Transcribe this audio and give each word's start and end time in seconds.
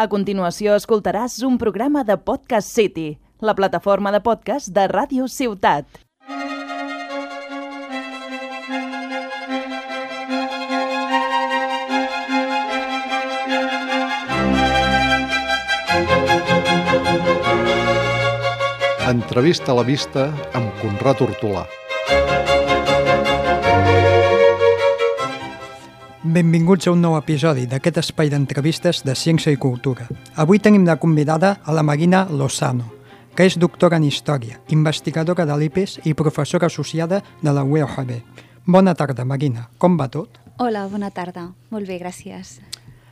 A 0.00 0.06
continuació 0.08 0.72
escoltaràs 0.80 1.34
un 1.44 1.58
programa 1.60 2.00
de 2.08 2.14
Podcast 2.16 2.70
City, 2.72 3.18
la 3.44 3.52
plataforma 3.58 4.08
de 4.14 4.20
podcast 4.24 4.70
de 4.72 4.86
Ràdio 4.88 5.26
Ciutat. 5.28 5.84
Entrevista 19.10 19.74
a 19.74 19.78
la 19.82 19.84
vista 19.84 20.30
amb 20.56 20.72
Conrad 20.80 21.20
Hortolà. 21.26 21.66
Benvinguts 26.30 26.86
a 26.86 26.92
un 26.94 27.00
nou 27.02 27.16
episodi 27.18 27.64
d'aquest 27.66 27.96
espai 28.04 28.28
d'entrevistes 28.30 29.00
de 29.02 29.16
ciència 29.18 29.50
i 29.50 29.56
cultura. 29.58 30.04
Avui 30.38 30.60
tenim 30.62 30.84
de 30.86 30.94
convidada 31.02 31.56
a 31.66 31.74
la 31.74 31.82
Marina 31.82 32.20
Lozano, 32.30 32.86
que 33.34 33.48
és 33.48 33.56
doctora 33.58 33.98
en 33.98 34.06
Història, 34.06 34.60
investigadora 34.70 35.42
de 35.48 35.56
l'IPES 35.58 35.96
i 36.06 36.14
professora 36.14 36.68
associada 36.70 37.18
de 37.42 37.50
la 37.50 37.64
UEOHB. 37.66 38.12
Bona 38.62 38.94
tarda, 38.94 39.24
Marina. 39.26 39.66
Com 39.78 39.98
va 39.98 40.06
tot? 40.06 40.38
Hola, 40.62 40.84
bona 40.92 41.10
tarda. 41.10 41.48
Molt 41.74 41.90
bé, 41.90 41.98
gràcies. 41.98 42.60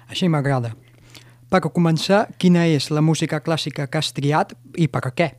Així 0.07 0.31
m'agrada. 0.31 0.77
Per 1.51 1.65
començar, 1.75 2.29
quina 2.39 2.69
és 2.71 2.87
la 2.95 3.03
música 3.03 3.43
clàssica 3.43 3.89
que 3.89 3.99
has 3.99 4.15
triat 4.15 4.55
i 4.77 4.87
per 4.87 5.09
què? 5.11 5.33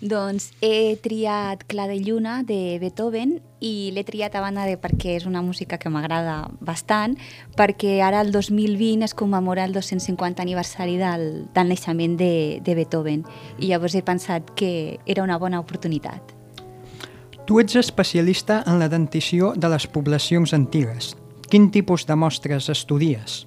Doncs 0.00 0.52
he 0.60 0.96
triat 1.02 1.64
Cla 1.68 1.86
de 1.90 1.98
Lluna 2.00 2.42
de 2.46 2.78
Beethoven 2.82 3.38
i 3.64 3.90
l'he 3.94 4.04
triat 4.04 4.34
a 4.36 4.42
banda 4.44 4.66
de 4.68 4.76
perquè 4.80 5.16
és 5.16 5.26
una 5.26 5.42
música 5.42 5.78
que 5.80 5.90
m'agrada 5.90 6.50
bastant, 6.60 7.16
perquè 7.56 7.98
ara 8.04 8.20
el 8.20 8.32
2020 8.32 9.06
es 9.08 9.14
commemora 9.14 9.64
el 9.64 9.72
250 9.72 10.42
aniversari 10.42 10.98
del, 11.00 11.46
del 11.54 11.72
naixement 11.72 12.18
de, 12.20 12.60
de 12.64 12.74
Beethoven 12.76 13.24
i 13.58 13.72
llavors 13.72 13.96
he 13.96 14.04
pensat 14.04 14.54
que 14.58 15.00
era 15.06 15.24
una 15.24 15.38
bona 15.38 15.60
oportunitat. 15.60 16.34
Tu 17.44 17.58
ets 17.60 17.76
especialista 17.76 18.62
en 18.66 18.78
la 18.80 18.88
dentició 18.88 19.52
de 19.56 19.68
les 19.68 19.84
poblacions 19.86 20.54
antigues. 20.56 21.12
Quin 21.52 21.68
tipus 21.70 22.06
de 22.08 22.16
mostres 22.16 22.70
estudies? 22.72 23.44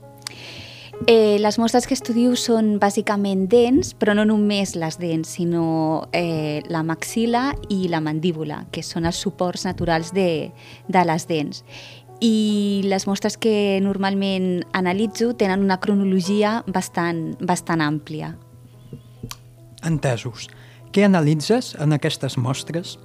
Eh, 1.05 1.37
les 1.39 1.59
mostres 1.61 1.85
que 1.85 1.93
estudio 1.93 2.33
són 2.35 2.79
bàsicament 2.81 3.45
dents, 3.51 3.93
però 3.93 4.15
no 4.17 4.25
només 4.25 4.73
les 4.75 4.97
dents, 4.97 5.29
sinó 5.37 6.07
eh, 6.09 6.63
la 6.73 6.81
maxila 6.81 7.51
i 7.69 7.85
la 7.91 8.01
mandíbula, 8.01 8.63
que 8.73 8.81
són 8.81 9.05
els 9.05 9.21
suports 9.21 9.67
naturals 9.67 10.09
de, 10.15 10.49
de 10.89 11.05
les 11.05 11.27
dents. 11.29 11.61
I 12.19 12.81
les 12.89 13.05
mostres 13.05 13.37
que 13.37 13.77
normalment 13.85 14.65
analitzo 14.73 15.35
tenen 15.37 15.61
una 15.61 15.77
cronologia 15.77 16.63
bastant, 16.65 17.35
bastant 17.45 17.85
àmplia. 17.85 18.33
Entesos. 19.85 20.49
Què 20.91 21.05
analitzes 21.05 21.75
en 21.77 21.93
aquestes 21.93 22.39
mostres? 22.41 22.97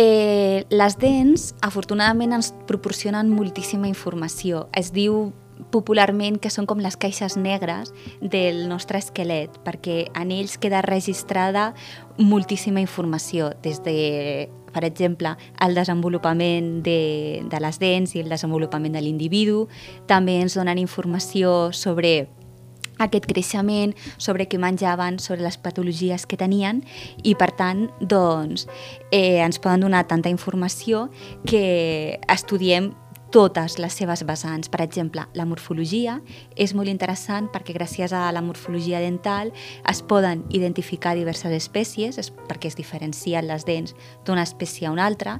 Eh, 0.00 0.64
les 0.72 0.96
dents, 1.00 1.50
afortunadament, 1.60 2.32
ens 2.36 2.54
proporcionen 2.68 3.28
moltíssima 3.32 3.88
informació. 3.88 4.70
Es 4.72 4.94
diu 4.96 5.34
popularment 5.72 6.38
que 6.42 6.50
són 6.52 6.66
com 6.68 6.80
les 6.82 6.96
caixes 7.00 7.36
negres 7.36 7.92
del 8.20 8.66
nostre 8.70 9.00
esquelet, 9.02 9.52
perquè 9.64 10.06
en 10.14 10.32
ells 10.34 10.56
queda 10.60 10.84
registrada 10.84 11.72
moltíssima 12.18 12.80
informació, 12.80 13.50
des 13.64 13.82
de, 13.84 14.48
per 14.72 14.84
exemple, 14.84 15.34
el 15.64 15.76
desenvolupament 15.76 16.80
de, 16.86 17.44
de 17.48 17.60
les 17.60 17.80
dents 17.82 18.16
i 18.16 18.24
el 18.24 18.32
desenvolupament 18.32 18.96
de 18.96 19.04
l'individu. 19.04 19.66
També 20.08 20.40
ens 20.42 20.56
donen 20.58 20.80
informació 20.82 21.72
sobre 21.72 22.26
aquest 22.98 23.26
creixement, 23.28 23.94
sobre 24.16 24.46
què 24.48 24.60
menjaven, 24.60 25.18
sobre 25.20 25.44
les 25.44 25.58
patologies 25.60 26.26
que 26.28 26.38
tenien 26.40 26.82
i 27.24 27.34
per 27.36 27.50
tant 27.56 27.86
doncs, 28.00 28.66
eh, 29.10 29.42
ens 29.44 29.60
poden 29.60 29.84
donar 29.84 30.06
tanta 30.08 30.32
informació 30.32 31.08
que 31.44 32.18
estudiem 32.32 32.94
totes 33.36 33.74
les 33.76 33.92
seves 33.92 34.22
vessants. 34.24 34.70
Per 34.72 34.80
exemple, 34.80 35.26
la 35.36 35.44
morfologia 35.44 36.14
és 36.56 36.72
molt 36.72 36.88
interessant 36.88 37.50
perquè 37.52 37.74
gràcies 37.76 38.14
a 38.16 38.30
la 38.32 38.40
morfologia 38.40 39.02
dental 39.04 39.50
es 39.90 40.00
poden 40.00 40.46
identificar 40.56 41.12
diverses 41.18 41.52
espècies 41.52 42.32
perquè 42.48 42.70
es 42.70 42.78
diferencien 42.78 43.44
les 43.44 43.66
dents 43.68 43.92
d'una 44.24 44.46
espècie 44.46 44.88
a 44.88 44.94
una 44.94 45.04
altra. 45.04 45.36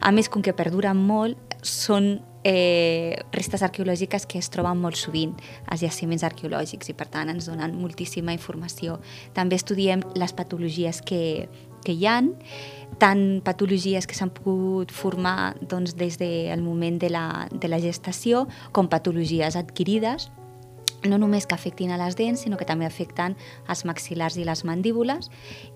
A 0.00 0.10
més, 0.10 0.26
com 0.26 0.42
que 0.42 0.56
perduren 0.56 0.98
molt, 0.98 1.38
són 1.62 2.16
eh, 2.42 3.14
restes 3.30 3.62
arqueològiques 3.62 4.26
que 4.26 4.42
es 4.42 4.50
troben 4.50 4.82
molt 4.82 4.98
sovint 4.98 5.36
als 5.70 5.82
jaciments 5.86 6.26
arqueològics 6.26 6.90
i 6.90 6.94
per 6.98 7.06
tant 7.12 7.30
ens 7.30 7.46
donen 7.46 7.78
moltíssima 7.78 8.34
informació. 8.34 8.98
També 9.34 9.58
estudiem 9.58 10.02
les 10.18 10.34
patologies 10.34 11.02
que, 11.06 11.46
que 11.84 11.94
hi 11.94 12.06
han, 12.06 12.34
tant 12.98 13.40
patologies 13.46 14.08
que 14.08 14.16
s'han 14.18 14.32
pogut 14.34 14.92
formar 14.94 15.54
doncs, 15.60 15.94
des 15.98 16.18
del 16.18 16.62
moment 16.64 16.98
de 16.98 17.12
la, 17.12 17.46
de 17.52 17.70
la 17.70 17.80
gestació 17.82 18.46
com 18.72 18.90
patologies 18.90 19.56
adquirides, 19.56 20.30
no 21.06 21.18
només 21.18 21.46
que 21.46 21.54
afectin 21.54 21.92
a 21.94 21.98
les 22.00 22.16
dents, 22.18 22.42
sinó 22.42 22.58
que 22.58 22.66
també 22.66 22.86
afecten 22.88 23.36
els 23.70 23.84
maxil·lars 23.86 24.34
i 24.34 24.46
les 24.48 24.64
mandíbules. 24.66 25.28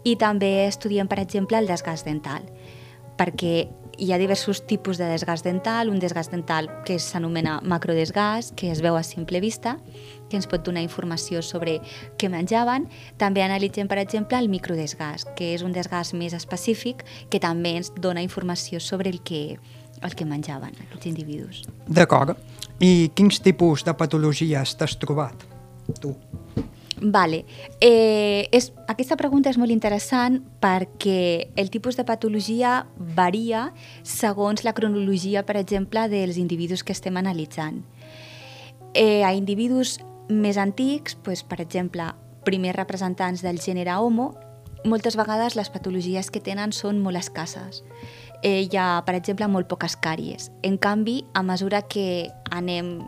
I 0.02 0.16
també 0.18 0.66
estudiem, 0.66 1.06
per 1.06 1.20
exemple, 1.22 1.60
el 1.60 1.70
desgast 1.70 2.08
dental 2.08 2.48
perquè 3.22 3.68
hi 3.98 4.12
ha 4.12 4.18
diversos 4.18 4.66
tipus 4.66 4.98
de 4.98 5.06
desgast 5.10 5.44
dental, 5.44 5.90
un 5.90 5.98
desgast 6.00 6.32
dental 6.32 6.68
que 6.86 6.98
s'anomena 6.98 7.60
macrodesgast, 7.62 8.54
que 8.56 8.70
es 8.72 8.82
veu 8.82 8.96
a 8.96 9.02
simple 9.02 9.40
vista, 9.40 9.76
que 10.30 10.36
ens 10.40 10.48
pot 10.48 10.64
donar 10.64 10.82
informació 10.84 11.42
sobre 11.44 11.78
què 12.18 12.30
menjaven. 12.32 12.88
També 13.20 13.44
analitzem, 13.44 13.88
per 13.88 14.00
exemple, 14.02 14.38
el 14.38 14.48
microdesgast, 14.52 15.34
que 15.36 15.52
és 15.54 15.62
un 15.62 15.74
desgast 15.76 16.16
més 16.16 16.34
específic 16.36 17.04
que 17.30 17.40
també 17.40 17.76
ens 17.78 17.92
dona 17.96 18.24
informació 18.24 18.80
sobre 18.80 19.12
el 19.12 19.20
que, 19.20 19.58
el 20.00 20.16
que 20.16 20.28
menjaven 20.28 20.76
aquests 20.88 21.10
individus. 21.12 21.64
D'acord. 21.86 22.36
I 22.82 23.12
quins 23.14 23.38
tipus 23.44 23.84
de 23.86 23.94
patologies 23.94 24.76
t'has 24.78 24.96
trobat, 24.98 25.44
tu? 26.00 26.16
Vale. 27.02 27.44
Eh, 27.80 28.46
és, 28.54 28.70
aquesta 28.86 29.16
pregunta 29.18 29.50
és 29.50 29.58
molt 29.58 29.74
interessant 29.74 30.38
perquè 30.62 31.50
el 31.58 31.70
tipus 31.74 31.98
de 31.98 32.04
patologia 32.06 32.84
varia 32.94 33.72
segons 34.06 34.62
la 34.62 34.72
cronologia, 34.72 35.42
per 35.42 35.56
exemple, 35.58 36.06
dels 36.08 36.38
individus 36.38 36.84
que 36.86 36.94
estem 36.94 37.18
analitzant. 37.18 37.82
Eh, 38.94 39.24
a 39.26 39.32
individus 39.34 39.98
més 40.30 40.56
antics, 40.56 41.16
doncs, 41.24 41.42
per 41.42 41.58
exemple, 41.60 42.06
primers 42.46 42.78
representants 42.78 43.42
del 43.42 43.58
gènere 43.58 43.98
Homo, 43.98 44.36
moltes 44.84 45.16
vegades 45.18 45.56
les 45.58 45.70
patologies 45.70 46.30
que 46.30 46.42
tenen 46.42 46.70
són 46.70 47.00
molt 47.02 47.18
escasses. 47.18 47.82
Eh, 48.42 48.68
hi 48.70 48.78
ha, 48.78 49.02
per 49.06 49.16
exemple, 49.18 49.48
molt 49.50 49.66
poques 49.66 49.96
càries. 49.98 50.52
En 50.62 50.78
canvi, 50.78 51.24
a 51.34 51.42
mesura 51.42 51.82
que 51.82 52.30
anem 52.50 53.00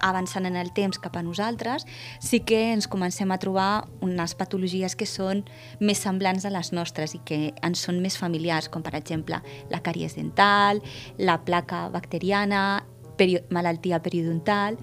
avançant 0.00 0.46
en 0.48 0.56
el 0.56 0.72
temps 0.76 0.98
cap 0.98 1.16
a 1.16 1.22
nosaltres, 1.22 1.86
sí 2.20 2.40
que 2.46 2.72
ens 2.72 2.88
comencem 2.90 3.30
a 3.30 3.38
trobar 3.38 3.86
unes 4.04 4.34
patologies 4.34 4.96
que 4.96 5.08
són 5.08 5.44
més 5.80 6.02
semblants 6.02 6.46
a 6.46 6.54
les 6.54 6.72
nostres 6.72 7.14
i 7.16 7.22
que 7.24 7.40
ens 7.62 7.84
són 7.86 8.00
més 8.02 8.18
familiars, 8.20 8.68
com 8.68 8.82
per 8.82 8.96
exemple 8.98 9.40
la 9.70 9.82
càries 9.84 10.16
dental, 10.16 10.82
la 11.18 11.40
placa 11.44 11.88
bacteriana, 11.92 12.82
peri 13.20 13.38
malaltia 13.52 14.00
periodontal, 14.02 14.78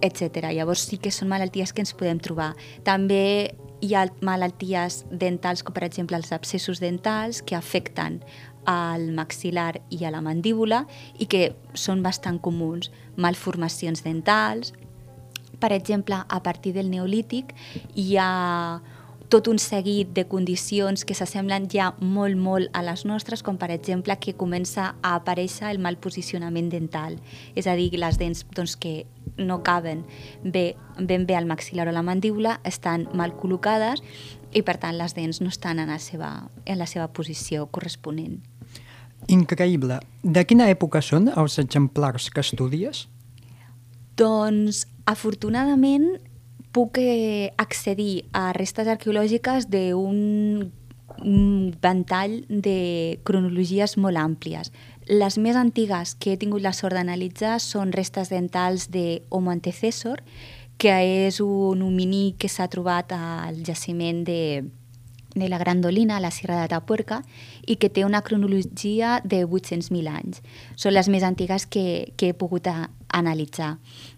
etc. 0.00 0.50
Llavors 0.52 0.86
sí 0.86 0.98
que 1.02 1.10
són 1.14 1.30
malalties 1.32 1.72
que 1.72 1.82
ens 1.82 1.94
podem 1.96 2.20
trobar. 2.22 2.52
També 2.84 3.54
hi 3.84 3.94
ha 3.94 4.06
malalties 4.24 5.04
dentals, 5.10 5.62
com 5.64 5.74
per 5.76 5.84
exemple 5.86 6.16
els 6.16 6.32
abscessos 6.32 6.80
dentals, 6.80 7.42
que 7.42 7.56
afecten 7.56 8.22
al 8.66 9.10
maxil·lar 9.16 9.80
i 9.90 10.02
a 10.04 10.12
la 10.14 10.22
mandíbula 10.24 10.84
i 11.18 11.30
que 11.30 11.54
són 11.74 12.02
bastant 12.02 12.40
comuns. 12.42 12.90
Malformacions 13.16 14.02
dentals, 14.04 14.74
per 15.58 15.72
exemple, 15.72 16.18
a 16.28 16.42
partir 16.42 16.74
del 16.76 16.90
neolític 16.90 17.54
hi 17.94 18.16
ha 18.20 18.82
tot 19.28 19.48
un 19.48 19.58
seguit 19.58 20.12
de 20.14 20.26
condicions 20.30 21.04
que 21.04 21.14
s'assemblen 21.18 21.66
ja 21.70 21.90
molt, 21.98 22.36
molt 22.38 22.70
a 22.76 22.82
les 22.86 23.02
nostres, 23.08 23.42
com 23.42 23.58
per 23.58 23.72
exemple 23.74 24.14
que 24.22 24.36
comença 24.38 24.92
a 25.02 25.16
aparèixer 25.16 25.70
el 25.72 25.80
mal 25.82 25.98
posicionament 25.98 26.70
dental, 26.70 27.18
és 27.56 27.66
a 27.66 27.74
dir, 27.74 27.90
les 27.98 28.18
dents 28.22 28.44
doncs, 28.54 28.76
que 28.76 29.06
no 29.36 29.62
caben 29.66 30.04
bé, 30.44 30.76
ben 30.98 31.26
bé 31.26 31.36
al 31.36 31.48
maxil·lar 31.50 31.88
o 31.90 31.94
la 31.94 32.06
mandíbula 32.06 32.60
estan 32.64 33.08
mal 33.14 33.34
col·locades 33.36 34.04
i 34.54 34.62
per 34.62 34.78
tant 34.80 34.96
les 34.96 35.16
dents 35.16 35.42
no 35.42 35.50
estan 35.50 35.82
en 35.82 35.90
la 35.90 35.98
seva, 35.98 36.50
en 36.64 36.78
la 36.78 36.86
seva 36.86 37.08
posició 37.12 37.66
corresponent. 37.66 38.55
Increïble. 39.28 39.98
De 40.22 40.44
quina 40.46 40.68
època 40.70 41.02
són 41.02 41.30
els 41.34 41.58
exemplars 41.62 42.30
que 42.30 42.42
estudies? 42.44 43.06
Doncs, 44.16 44.84
afortunadament, 45.06 46.16
puc 46.76 46.98
eh, 47.00 47.52
accedir 47.56 48.26
a 48.36 48.50
restes 48.56 48.88
arqueològiques 48.88 49.68
d'un 49.72 50.68
ventall 51.80 52.42
de 52.50 53.18
cronologies 53.24 53.96
molt 53.96 54.20
àmplies. 54.20 54.72
Les 55.08 55.38
més 55.38 55.56
antigues 55.56 56.14
que 56.20 56.34
he 56.34 56.40
tingut 56.40 56.62
la 56.64 56.74
sort 56.76 56.96
d'analitzar 56.98 57.56
són 57.62 57.94
restes 57.94 58.28
dentals 58.28 58.90
de 58.92 59.22
Homo 59.30 59.54
antecessor, 59.54 60.20
que 60.76 60.92
és 61.26 61.40
un 61.40 61.82
hominí 61.82 62.34
que 62.38 62.50
s'ha 62.52 62.68
trobat 62.68 63.14
al 63.16 63.62
jaciment 63.64 64.24
de, 64.26 64.66
de 65.36 65.48
la 65.48 65.58
Grandolina, 65.58 66.16
a 66.16 66.20
la 66.20 66.32
Sierra 66.32 66.60
de 66.62 66.68
Tapuerca, 66.72 67.22
i 67.66 67.76
que 67.76 67.90
té 67.92 68.04
una 68.04 68.22
cronologia 68.26 69.20
de 69.22 69.44
800.000 69.46 70.10
anys. 70.10 70.42
Són 70.74 70.96
les 70.96 71.10
més 71.12 71.22
antigues 71.22 71.68
que, 71.68 72.12
que 72.16 72.32
he 72.32 72.34
pogut 72.34 72.66
a, 72.66 72.88
analitzar. 73.16 73.76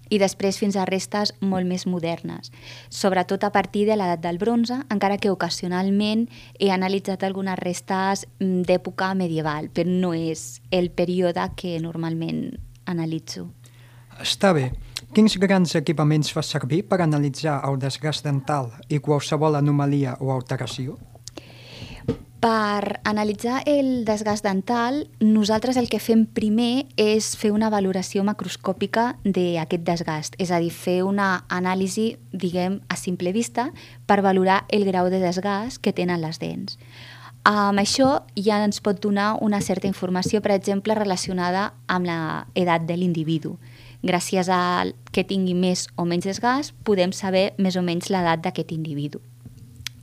I 0.08 0.18
després 0.18 0.56
fins 0.56 0.76
a 0.76 0.86
restes 0.88 1.34
molt 1.44 1.68
més 1.68 1.84
modernes, 1.86 2.48
sobretot 2.88 3.44
a 3.44 3.52
partir 3.52 3.84
de 3.88 3.96
l'edat 3.98 4.22
del 4.24 4.40
bronze, 4.40 4.80
encara 4.88 5.18
que 5.20 5.30
ocasionalment 5.30 6.26
he 6.58 6.70
analitzat 6.72 7.26
algunes 7.26 7.58
restes 7.60 8.24
mm, 8.38 8.64
d'època 8.68 9.12
medieval, 9.14 9.68
però 9.68 9.90
no 9.90 10.14
és 10.16 10.62
el 10.70 10.90
període 10.90 11.44
que 11.56 11.76
normalment 11.84 12.56
analitzo. 12.88 13.50
Està 14.18 14.54
bé. 14.56 14.70
Quins 15.08 15.38
grans 15.40 15.72
equipaments 15.78 16.28
fas 16.36 16.50
servir 16.52 16.82
per 16.84 17.00
analitzar 17.00 17.62
el 17.64 17.78
desgast 17.80 18.26
dental 18.26 18.68
i 18.92 18.98
qualsevol 19.00 19.56
anomalia 19.56 20.18
o 20.20 20.34
alteració? 20.34 20.98
Per 22.38 23.00
analitzar 23.08 23.62
el 23.66 24.04
desgast 24.06 24.44
dental, 24.44 25.00
nosaltres 25.18 25.80
el 25.80 25.88
que 25.90 25.98
fem 25.98 26.26
primer 26.30 26.84
és 27.00 27.32
fer 27.40 27.50
una 27.50 27.70
valoració 27.72 28.22
macroscòpica 28.22 29.16
d'aquest 29.24 29.82
desgast, 29.88 30.36
és 30.38 30.52
a 30.52 30.60
dir, 30.62 30.70
fer 30.70 31.00
una 31.02 31.46
anàlisi, 31.48 32.12
diguem, 32.30 32.78
a 32.86 33.00
simple 33.00 33.32
vista 33.32 33.72
per 34.06 34.20
valorar 34.22 34.66
el 34.68 34.84
grau 34.86 35.08
de 35.10 35.18
desgast 35.24 35.80
que 35.82 35.96
tenen 35.96 36.20
les 36.22 36.38
dents. 36.38 36.78
Amb 37.48 37.80
això 37.80 38.26
ja 38.36 38.60
ens 38.60 38.82
pot 38.84 39.00
donar 39.00 39.38
una 39.40 39.62
certa 39.64 39.88
informació, 39.88 40.42
per 40.44 40.52
exemple, 40.52 40.94
relacionada 40.94 41.72
amb 41.88 42.06
l'edat 42.06 42.84
de 42.86 42.96
l'individu. 43.00 43.56
Gràcies 44.02 44.48
a 44.48 44.60
que 45.12 45.26
tingui 45.26 45.56
més 45.58 45.88
o 45.96 46.04
menys 46.06 46.28
desgast, 46.28 46.76
podem 46.84 47.12
saber 47.12 47.52
més 47.58 47.76
o 47.76 47.82
menys 47.82 48.12
l'edat 48.12 48.44
d'aquest 48.44 48.72
individu 48.76 49.22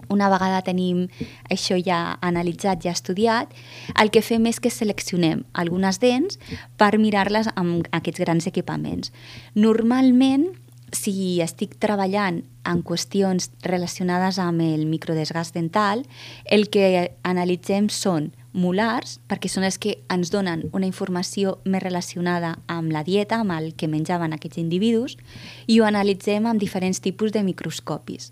una 0.09 0.30
vegada 0.30 0.62
tenim 0.65 1.06
això 1.51 1.77
ja 1.81 2.18
analitzat, 2.25 2.83
ja 2.83 2.94
estudiat, 2.95 3.51
el 4.00 4.12
que 4.12 4.24
fem 4.25 4.45
és 4.50 4.59
que 4.62 4.74
seleccionem 4.74 5.44
algunes 5.53 6.00
dents 6.03 6.39
per 6.80 6.95
mirar-les 7.01 7.50
amb 7.56 7.88
aquests 7.95 8.24
grans 8.24 8.47
equipaments. 8.47 9.12
Normalment, 9.56 10.48
si 10.95 11.41
estic 11.44 11.75
treballant 11.81 12.44
en 12.65 12.81
qüestions 12.86 13.50
relacionades 13.65 14.39
amb 14.39 14.63
el 14.63 14.86
microdesgast 14.89 15.56
dental, 15.57 16.06
el 16.45 16.69
que 16.69 17.12
analitzem 17.24 17.89
són 17.89 18.31
molars, 18.55 19.19
perquè 19.27 19.49
són 19.51 19.65
els 19.67 19.77
que 19.81 19.97
ens 20.11 20.31
donen 20.31 20.63
una 20.71 20.87
informació 20.87 21.57
més 21.67 21.83
relacionada 21.83 22.55
amb 22.71 22.93
la 22.95 23.03
dieta, 23.03 23.41
amb 23.43 23.53
el 23.55 23.73
que 23.75 23.89
menjaven 23.91 24.33
aquests 24.33 24.61
individus, 24.61 25.17
i 25.67 25.79
ho 25.79 25.85
analitzem 25.85 26.47
amb 26.47 26.61
diferents 26.61 27.03
tipus 27.03 27.35
de 27.35 27.43
microscopis. 27.43 28.31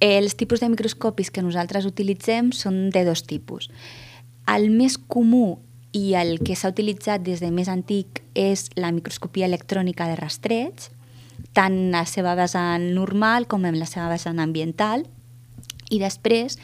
Els 0.00 0.36
tipus 0.38 0.62
de 0.62 0.70
microscopis 0.72 1.28
que 1.28 1.44
nosaltres 1.44 1.84
utilitzem 1.84 2.54
són 2.56 2.88
de 2.94 3.04
dos 3.04 3.26
tipus. 3.28 3.68
El 4.48 4.70
més 4.72 4.96
comú 4.96 5.58
i 5.92 6.14
el 6.14 6.38
que 6.40 6.56
s'ha 6.56 6.70
utilitzat 6.70 7.20
des 7.26 7.42
de 7.42 7.50
més 7.50 7.68
antic 7.68 8.22
és 8.38 8.68
la 8.78 8.94
microscopia 8.94 9.50
electrònica 9.50 10.06
de 10.08 10.16
rastreig, 10.16 10.88
tant 11.52 11.90
la 11.92 12.04
seva 12.06 12.36
vessant 12.38 12.92
normal 12.94 13.48
com 13.50 13.66
en 13.66 13.78
la 13.80 13.88
seva 13.90 14.08
vessant 14.12 14.38
ambiental, 14.38 15.04
i 15.90 15.98
després 15.98 16.56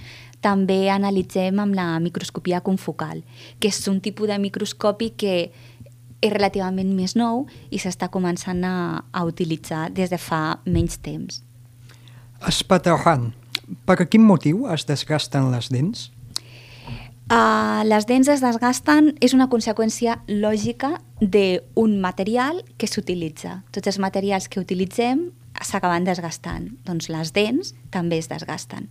també 0.46 0.86
analitzem 0.92 1.58
amb 1.58 1.74
la 1.74 1.88
microscopia 2.02 2.62
confocal, 2.62 3.24
que 3.58 3.72
és 3.72 3.82
un 3.90 3.98
tipus 4.04 4.30
de 4.30 4.38
microscopi 4.38 5.10
que 5.18 5.34
és 6.22 6.32
relativament 6.32 6.94
més 6.96 7.16
nou 7.18 7.44
i 7.70 7.80
s'està 7.82 8.08
començant 8.12 8.62
a, 8.64 8.76
a 9.12 9.24
utilitzar 9.26 9.88
des 9.94 10.12
de 10.12 10.18
fa 10.20 10.60
menys 10.64 11.00
temps. 11.04 11.42
Espatarrant, 12.46 13.32
per 13.88 13.98
quin 14.06 14.24
motiu 14.24 14.66
es 14.72 14.86
desgasten 14.88 15.50
les 15.52 15.70
dents? 15.72 16.10
Uh, 17.26 17.82
les 17.82 18.06
dents 18.06 18.28
es 18.30 18.42
desgasten 18.44 19.10
és 19.18 19.32
una 19.34 19.48
conseqüència 19.50 20.20
lògica 20.30 20.92
d'un 21.18 21.96
material 21.98 22.60
que 22.78 22.86
s'utilitza. 22.86 23.64
Tots 23.74 23.90
els 23.90 23.98
materials 23.98 24.46
que 24.46 24.62
utilitzem 24.62 25.32
s'acaben 25.58 26.06
desgastant. 26.06 26.68
Doncs 26.86 27.10
les 27.10 27.32
dents 27.34 27.74
també 27.90 28.20
es 28.22 28.30
desgasten. 28.30 28.86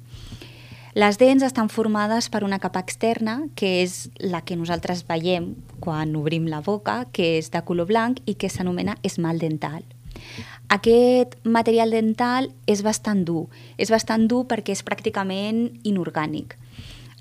Les 0.96 1.18
dents 1.20 1.44
estan 1.44 1.68
formades 1.68 2.30
per 2.32 2.46
una 2.48 2.62
capa 2.64 2.80
externa, 2.80 3.42
que 3.60 3.82
és 3.82 4.06
la 4.24 4.40
que 4.48 4.56
nosaltres 4.56 5.02
veiem 5.04 5.50
quan 5.84 6.14
obrim 6.16 6.46
la 6.48 6.62
boca, 6.64 7.02
que 7.12 7.34
és 7.42 7.50
de 7.52 7.60
color 7.68 7.90
blanc 7.90 8.22
i 8.24 8.38
que 8.40 8.48
s'anomena 8.48 8.96
esmalt 9.04 9.44
dental. 9.44 9.84
Aquest 10.72 11.36
material 11.44 11.92
dental 11.92 12.48
és 12.66 12.80
bastant 12.86 13.26
dur. 13.28 13.50
És 13.76 13.92
bastant 13.92 14.24
dur 14.32 14.46
perquè 14.48 14.72
és 14.72 14.86
pràcticament 14.88 15.68
inorgànic. 15.84 16.56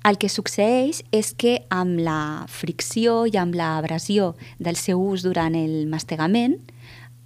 El 0.07 0.21
que 0.23 0.29
succeeix 0.31 1.01
és 1.11 1.33
que 1.35 1.57
amb 1.67 1.99
la 1.99 2.45
fricció 2.47 3.25
i 3.27 3.35
amb 3.41 3.59
l'abrasió 3.59 4.37
del 4.55 4.79
seu 4.79 5.03
ús 5.03 5.27
durant 5.27 5.51
el 5.51 5.83
mastegament 5.91 6.55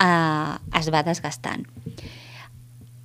eh, 0.02 0.80
es 0.82 0.90
va 0.90 1.06
desgastant. 1.06 1.68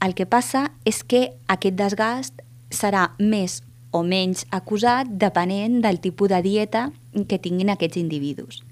El 0.01 0.17
que 0.17 0.25
passa 0.25 0.71
és 0.89 1.03
que 1.05 1.27
aquest 1.53 1.77
desgast 1.77 2.44
serà 2.75 3.09
més 3.19 3.63
o 3.95 4.03
menys 4.03 4.45
acusat 4.51 5.11
depenent 5.23 5.81
del 5.85 6.01
tipus 6.03 6.33
de 6.33 6.41
dieta 6.43 6.89
que 7.29 7.39
tinguin 7.39 7.71
aquests 7.71 8.01
individus. 8.01 8.63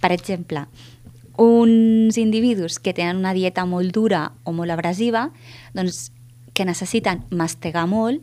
Per 0.00 0.12
exemple, 0.14 0.66
uns 1.36 2.18
individus 2.20 2.78
que 2.78 2.94
tenen 2.94 3.18
una 3.18 3.34
dieta 3.34 3.64
molt 3.66 3.90
dura 3.94 4.28
o 4.44 4.52
molt 4.52 4.70
abrasiva, 4.70 5.30
doncs, 5.74 6.12
que 6.54 6.66
necessiten 6.66 7.24
mastegar 7.34 7.88
molt, 7.90 8.22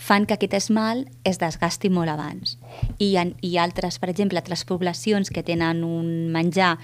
fan 0.00 0.26
que 0.26 0.36
aquest 0.36 0.56
esmalt 0.56 1.08
es 1.28 1.40
desgasti 1.40 1.88
molt 1.92 2.12
abans. 2.12 2.58
I, 2.98 3.14
en, 3.20 3.34
i 3.44 3.56
altres, 3.60 3.98
per 4.00 4.10
exemple, 4.12 4.40
altres 4.40 4.66
poblacions 4.68 5.32
que 5.32 5.44
tenen 5.44 5.84
un 5.84 6.28
menjar 6.32 6.76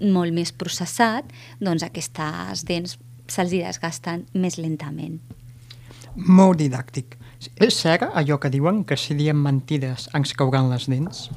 molt 0.00 0.36
més 0.36 0.52
processat, 0.52 1.28
doncs 1.60 1.84
aquestes 1.86 2.64
dents 2.68 2.98
se'ls 3.28 3.56
desgasten 3.56 4.26
més 4.34 4.58
lentament. 4.60 5.20
Molt 6.16 6.60
didàctic. 6.60 7.18
És 7.60 7.76
cert 7.76 8.06
allò 8.16 8.38
que 8.40 8.50
diuen 8.50 8.84
que 8.88 8.96
si 8.96 9.16
diem 9.18 9.40
mentides 9.44 10.08
ens 10.16 10.32
cauran 10.38 10.70
les 10.70 10.86
dents? 10.88 11.28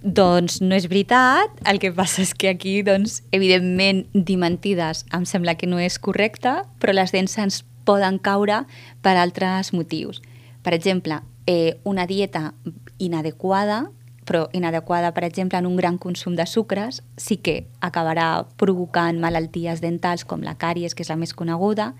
Doncs 0.00 0.60
no 0.62 0.76
és 0.76 0.86
veritat, 0.88 1.52
el 1.68 1.80
que 1.82 1.92
passa 1.92 2.22
és 2.24 2.32
que 2.34 2.48
aquí, 2.48 2.78
doncs, 2.86 3.22
evidentment, 3.32 4.04
dir 4.14 4.38
mentides 4.40 5.04
em 5.14 5.26
sembla 5.28 5.56
que 5.60 5.68
no 5.68 5.80
és 5.82 5.98
correcte, 5.98 6.62
però 6.80 6.94
les 6.96 7.12
dents 7.12 7.36
ens 7.38 7.62
poden 7.84 8.18
caure 8.18 8.64
per 9.04 9.18
altres 9.20 9.74
motius. 9.76 10.22
Per 10.64 10.72
exemple, 10.72 11.20
eh, 11.46 11.76
una 11.84 12.06
dieta 12.06 12.54
inadequada, 12.98 13.90
però 14.24 14.48
inadequada, 14.52 15.12
per 15.12 15.24
exemple, 15.24 15.58
en 15.58 15.66
un 15.66 15.76
gran 15.76 15.98
consum 15.98 16.34
de 16.34 16.46
sucres, 16.46 17.02
sí 17.16 17.36
que 17.36 17.66
acabarà 17.80 18.46
provocant 18.56 19.20
malalties 19.20 19.82
dentals 19.84 20.24
com 20.24 20.40
la 20.40 20.56
càries, 20.56 20.94
que 20.94 21.04
és 21.04 21.12
la 21.12 21.20
més 21.20 21.34
coneguda. 21.36 21.92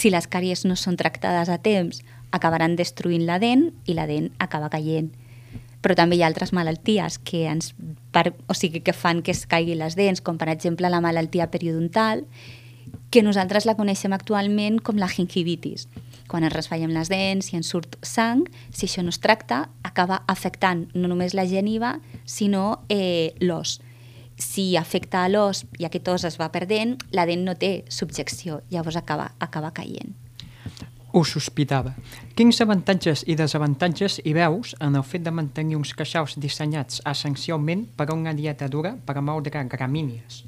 Si 0.00 0.08
les 0.08 0.28
càries 0.32 0.64
no 0.64 0.78
són 0.80 0.96
tractades 0.96 1.52
a 1.52 1.58
temps, 1.60 2.00
acabaran 2.32 2.76
destruint 2.78 3.26
la 3.28 3.36
dent 3.42 3.68
i 3.84 3.96
la 3.98 4.06
dent 4.08 4.30
acaba 4.40 4.72
caient 4.72 5.10
però 5.80 5.96
també 5.96 6.18
hi 6.18 6.22
ha 6.22 6.28
altres 6.28 6.52
malalties 6.52 7.18
que, 7.24 7.46
ens, 7.48 7.72
per, 8.12 8.34
o 8.48 8.56
sigui, 8.56 8.82
que 8.84 8.92
fan 8.92 9.22
que 9.24 9.32
es 9.32 9.46
caiguin 9.48 9.80
les 9.80 9.96
dents, 9.96 10.20
com 10.20 10.38
per 10.40 10.50
exemple 10.52 10.90
la 10.92 11.00
malaltia 11.00 11.48
periodontal, 11.52 12.26
que 13.10 13.24
nosaltres 13.24 13.66
la 13.66 13.76
coneixem 13.78 14.12
actualment 14.12 14.78
com 14.84 15.00
la 15.00 15.08
gingivitis. 15.08 15.88
Quan 16.30 16.44
ens 16.46 16.54
rasfallem 16.54 16.92
les 16.94 17.10
dents 17.10 17.50
i 17.50 17.58
ens 17.58 17.70
surt 17.72 17.96
sang, 18.06 18.44
si 18.70 18.86
això 18.86 19.02
no 19.02 19.10
es 19.10 19.18
tracta, 19.22 19.64
acaba 19.82 20.22
afectant 20.30 20.86
no 20.94 21.08
només 21.10 21.34
la 21.34 21.48
geniva, 21.48 21.96
sinó 22.24 22.84
eh, 22.88 23.32
l'os. 23.40 23.80
Si 24.40 24.72
afecta 24.76 25.24
a 25.24 25.28
l'os 25.28 25.66
i 25.78 25.84
aquest 25.84 26.08
os 26.08 26.24
es 26.24 26.38
va 26.40 26.48
perdent, 26.52 26.96
la 27.12 27.26
dent 27.28 27.44
no 27.44 27.54
té 27.60 27.84
subjecció, 27.92 28.62
llavors 28.72 28.96
acaba, 28.96 29.34
acaba 29.38 29.74
caient. 29.76 30.16
Ho 31.12 31.24
sospitava. 31.26 31.92
Quins 32.38 32.60
avantatges 32.62 33.24
i 33.26 33.34
desavantatges 33.36 34.20
hi 34.24 34.32
veus 34.36 34.76
en 34.80 34.96
el 34.96 35.04
fet 35.04 35.24
de 35.26 35.32
mantenir 35.34 35.76
uns 35.76 35.92
queixals 35.98 36.38
dissenyats 36.38 37.02
essencialment 37.04 37.84
per 37.98 38.08
a 38.08 38.14
una 38.14 38.32
dieta 38.34 38.68
dura 38.70 38.94
per 38.94 39.18
a 39.18 39.24
moldre 39.24 39.64
gramínies? 39.68 40.44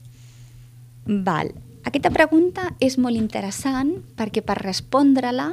Val. 1.04 1.50
Aquesta 1.82 2.12
pregunta 2.14 2.68
és 2.78 2.94
molt 2.96 3.18
interessant 3.18 3.96
perquè 4.16 4.44
per 4.46 4.61
respondre-la 4.62 5.49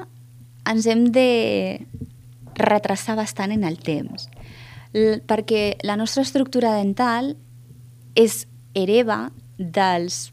ens 0.70 0.86
hem 0.86 1.08
de 1.10 1.82
retrasar 2.60 3.16
bastant 3.18 3.56
en 3.56 3.66
el 3.66 3.80
temps. 3.82 4.30
L 4.94 5.22
perquè 5.26 5.80
la 5.86 5.98
nostra 5.98 6.22
estructura 6.22 6.76
dental 6.78 7.34
és 8.20 8.44
hereva 8.76 9.30
dels 9.58 10.30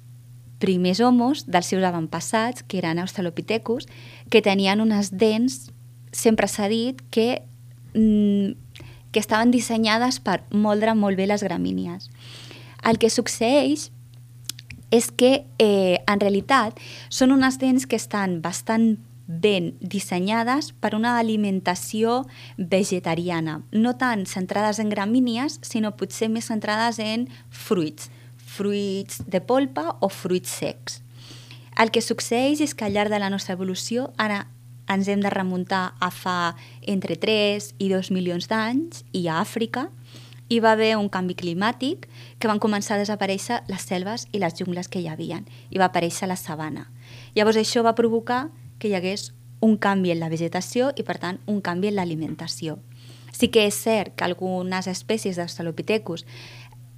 primers 0.59 1.01
homos, 1.01 1.45
dels 1.47 1.69
seus 1.71 1.85
avantpassats, 1.85 2.65
que 2.67 2.81
eren 2.81 2.99
australopithecus, 2.99 3.87
que 4.31 4.43
tenien 4.43 4.81
unes 4.83 5.13
dents, 5.15 5.69
sempre 6.13 6.49
s'ha 6.49 6.69
dit, 6.73 7.03
que, 7.11 7.43
mm, 7.95 8.57
que 9.13 9.21
estaven 9.21 9.51
dissenyades 9.51 10.19
per 10.21 10.43
moldre 10.51 10.95
molt 10.95 11.17
bé 11.17 11.27
les 11.27 11.43
gramínies. 11.43 12.11
El 12.83 12.99
que 12.99 13.11
succeeix 13.11 13.91
és 14.91 15.11
que 15.11 15.47
eh, 15.59 15.99
en 16.07 16.21
realitat 16.21 16.79
són 17.09 17.33
unes 17.33 17.59
dents 17.59 17.87
que 17.87 17.97
estan 17.97 18.41
bastant 18.41 18.97
ben 19.27 19.75
dissenyades 19.81 20.73
per 20.73 20.95
una 20.95 21.17
alimentació 21.19 22.25
vegetariana, 22.57 23.61
no 23.73 23.97
tant 23.99 24.27
centrades 24.27 24.79
en 24.79 24.91
gramínies, 24.91 25.59
sinó 25.63 25.97
potser 25.99 26.31
més 26.31 26.47
centrades 26.47 27.01
en 27.03 27.27
fruits, 27.51 28.11
fruits 28.37 29.23
de 29.27 29.43
polpa 29.43 29.97
o 30.01 30.09
fruits 30.09 30.51
secs. 30.63 31.03
El 31.77 31.91
que 31.93 32.01
succeeix 32.01 32.63
és 32.65 32.73
que 32.75 32.87
al 32.87 32.95
llarg 32.95 33.13
de 33.13 33.21
la 33.21 33.31
nostra 33.31 33.57
evolució 33.59 34.13
ara 34.17 34.47
ens 34.89 35.09
hem 35.11 35.21
de 35.21 35.31
remuntar 35.31 35.97
a 36.01 36.11
fa 36.15 36.55
entre 36.87 37.19
3 37.21 37.75
i 37.83 37.91
2 37.91 38.13
milions 38.15 38.47
d'anys 38.49 39.03
i 39.13 39.27
a 39.27 39.41
Àfrica 39.43 39.89
hi 40.49 40.61
va 40.63 40.73
haver 40.77 40.95
un 40.97 41.09
canvi 41.11 41.35
climàtic 41.35 42.07
que 42.39 42.49
van 42.49 42.63
començar 42.63 42.95
a 42.95 43.03
desaparèixer 43.03 43.65
les 43.67 43.83
selves 43.83 44.29
i 44.31 44.39
les 44.39 44.55
jungles 44.55 44.89
que 44.89 45.03
hi 45.03 45.09
havien 45.11 45.43
i 45.71 45.83
va 45.83 45.91
aparèixer 45.91 46.29
la 46.31 46.39
sabana. 46.39 46.87
Llavors 47.35 47.59
això 47.59 47.83
va 47.83 47.97
provocar 47.99 48.47
que 48.79 48.89
hi 48.89 48.95
hagués 48.99 49.33
un 49.61 49.77
canvi 49.77 50.13
en 50.13 50.21
la 50.21 50.29
vegetació 50.29 50.93
i, 50.97 51.03
per 51.03 51.19
tant, 51.23 51.41
un 51.47 51.63
canvi 51.65 51.91
en 51.91 51.97
l'alimentació. 51.97 52.79
Sí 53.33 53.49
que 53.53 53.67
és 53.69 53.77
cert 53.77 54.15
que 54.17 54.25
algunes 54.25 54.89
espècies 54.89 55.37
d'Australopithecus 55.37 56.25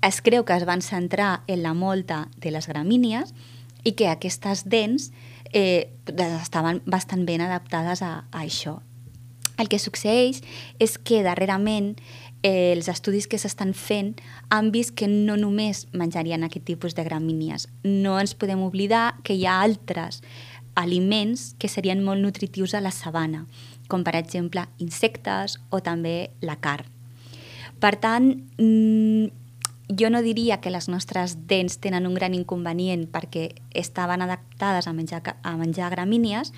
es 0.07 0.21
creu 0.23 0.45
que 0.45 0.55
es 0.55 0.67
van 0.67 0.83
centrar 0.83 1.43
en 1.47 1.63
la 1.63 1.75
molta 1.75 2.29
de 2.39 2.53
les 2.55 2.69
gramínies 2.71 3.35
i 3.85 3.95
que 3.99 4.09
aquestes 4.11 4.65
dents 4.69 5.11
eh, 5.53 5.91
estaven 6.07 6.83
bastant 6.87 7.25
ben 7.27 7.43
adaptades 7.43 8.03
a, 8.03 8.29
a 8.31 8.45
això. 8.45 8.79
El 9.59 9.67
que 9.67 9.81
succeeix 9.83 10.45
és 10.79 10.95
que 11.03 11.25
darrerament 11.27 11.97
eh, 12.47 12.73
els 12.77 12.87
estudis 12.91 13.27
que 13.27 13.41
s'estan 13.43 13.75
fent 13.75 14.15
han 14.55 14.71
vist 14.71 14.95
que 14.95 15.09
no 15.11 15.35
només 15.37 15.87
menjarien 15.93 16.47
aquest 16.47 16.69
tipus 16.69 16.95
de 16.95 17.03
gramínies. 17.03 17.67
No 17.83 18.19
ens 18.21 18.37
podem 18.39 18.63
oblidar 18.63 19.19
que 19.27 19.35
hi 19.35 19.47
ha 19.47 19.61
altres 19.65 20.23
aliments 20.79 21.55
que 21.59 21.69
serien 21.69 22.05
molt 22.07 22.23
nutritius 22.23 22.77
a 22.79 22.83
la 22.85 22.95
sabana, 22.95 23.45
com 23.91 24.05
per 24.07 24.15
exemple 24.19 24.65
insectes 24.79 25.59
o 25.75 25.83
també 25.83 26.31
la 26.41 26.59
carn. 26.63 26.87
Per 27.79 27.95
tant, 27.99 28.31
mm, 28.59 29.27
jo 29.89 30.11
no 30.11 30.23
diria 30.23 30.61
que 30.61 30.71
les 30.71 30.89
nostres 30.89 31.37
dents 31.49 31.79
tenen 31.79 32.07
un 32.07 32.15
gran 32.15 32.35
inconvenient 32.35 33.07
perquè 33.11 33.55
estaven 33.73 34.23
adaptades 34.23 34.87
a 34.87 34.93
menjar, 34.93 35.23
a 35.43 35.57
menjar 35.57 35.91
gramínies, 35.91 36.53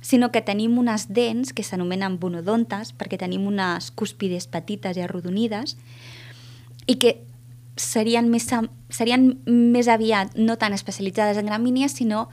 sinó 0.00 0.30
que 0.30 0.42
tenim 0.42 0.78
unes 0.78 1.08
dents 1.12 1.52
que 1.52 1.64
s'anomenen 1.66 2.18
bonodontes 2.20 2.94
perquè 2.94 3.18
tenim 3.18 3.48
unes 3.50 3.90
cúspides 3.90 4.46
petites 4.46 4.96
i 4.96 5.02
arrodonides 5.02 5.76
i 6.86 6.96
que 7.02 7.18
serien 7.78 8.28
més, 8.30 8.46
serien 8.90 9.32
més 9.46 9.88
aviat 9.88 10.36
no 10.36 10.56
tan 10.58 10.74
especialitzades 10.74 11.38
en 11.38 11.46
gramínies, 11.46 11.94
sinó 11.98 12.28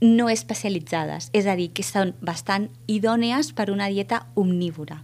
no 0.00 0.28
especialitzades, 0.28 1.30
és 1.32 1.46
a 1.46 1.56
dir, 1.58 1.70
que 1.74 1.82
són 1.82 2.14
bastant 2.22 2.68
idònees 2.86 3.52
per 3.52 3.68
una 3.72 3.88
dieta 3.90 4.24
omnívora. 4.38 5.00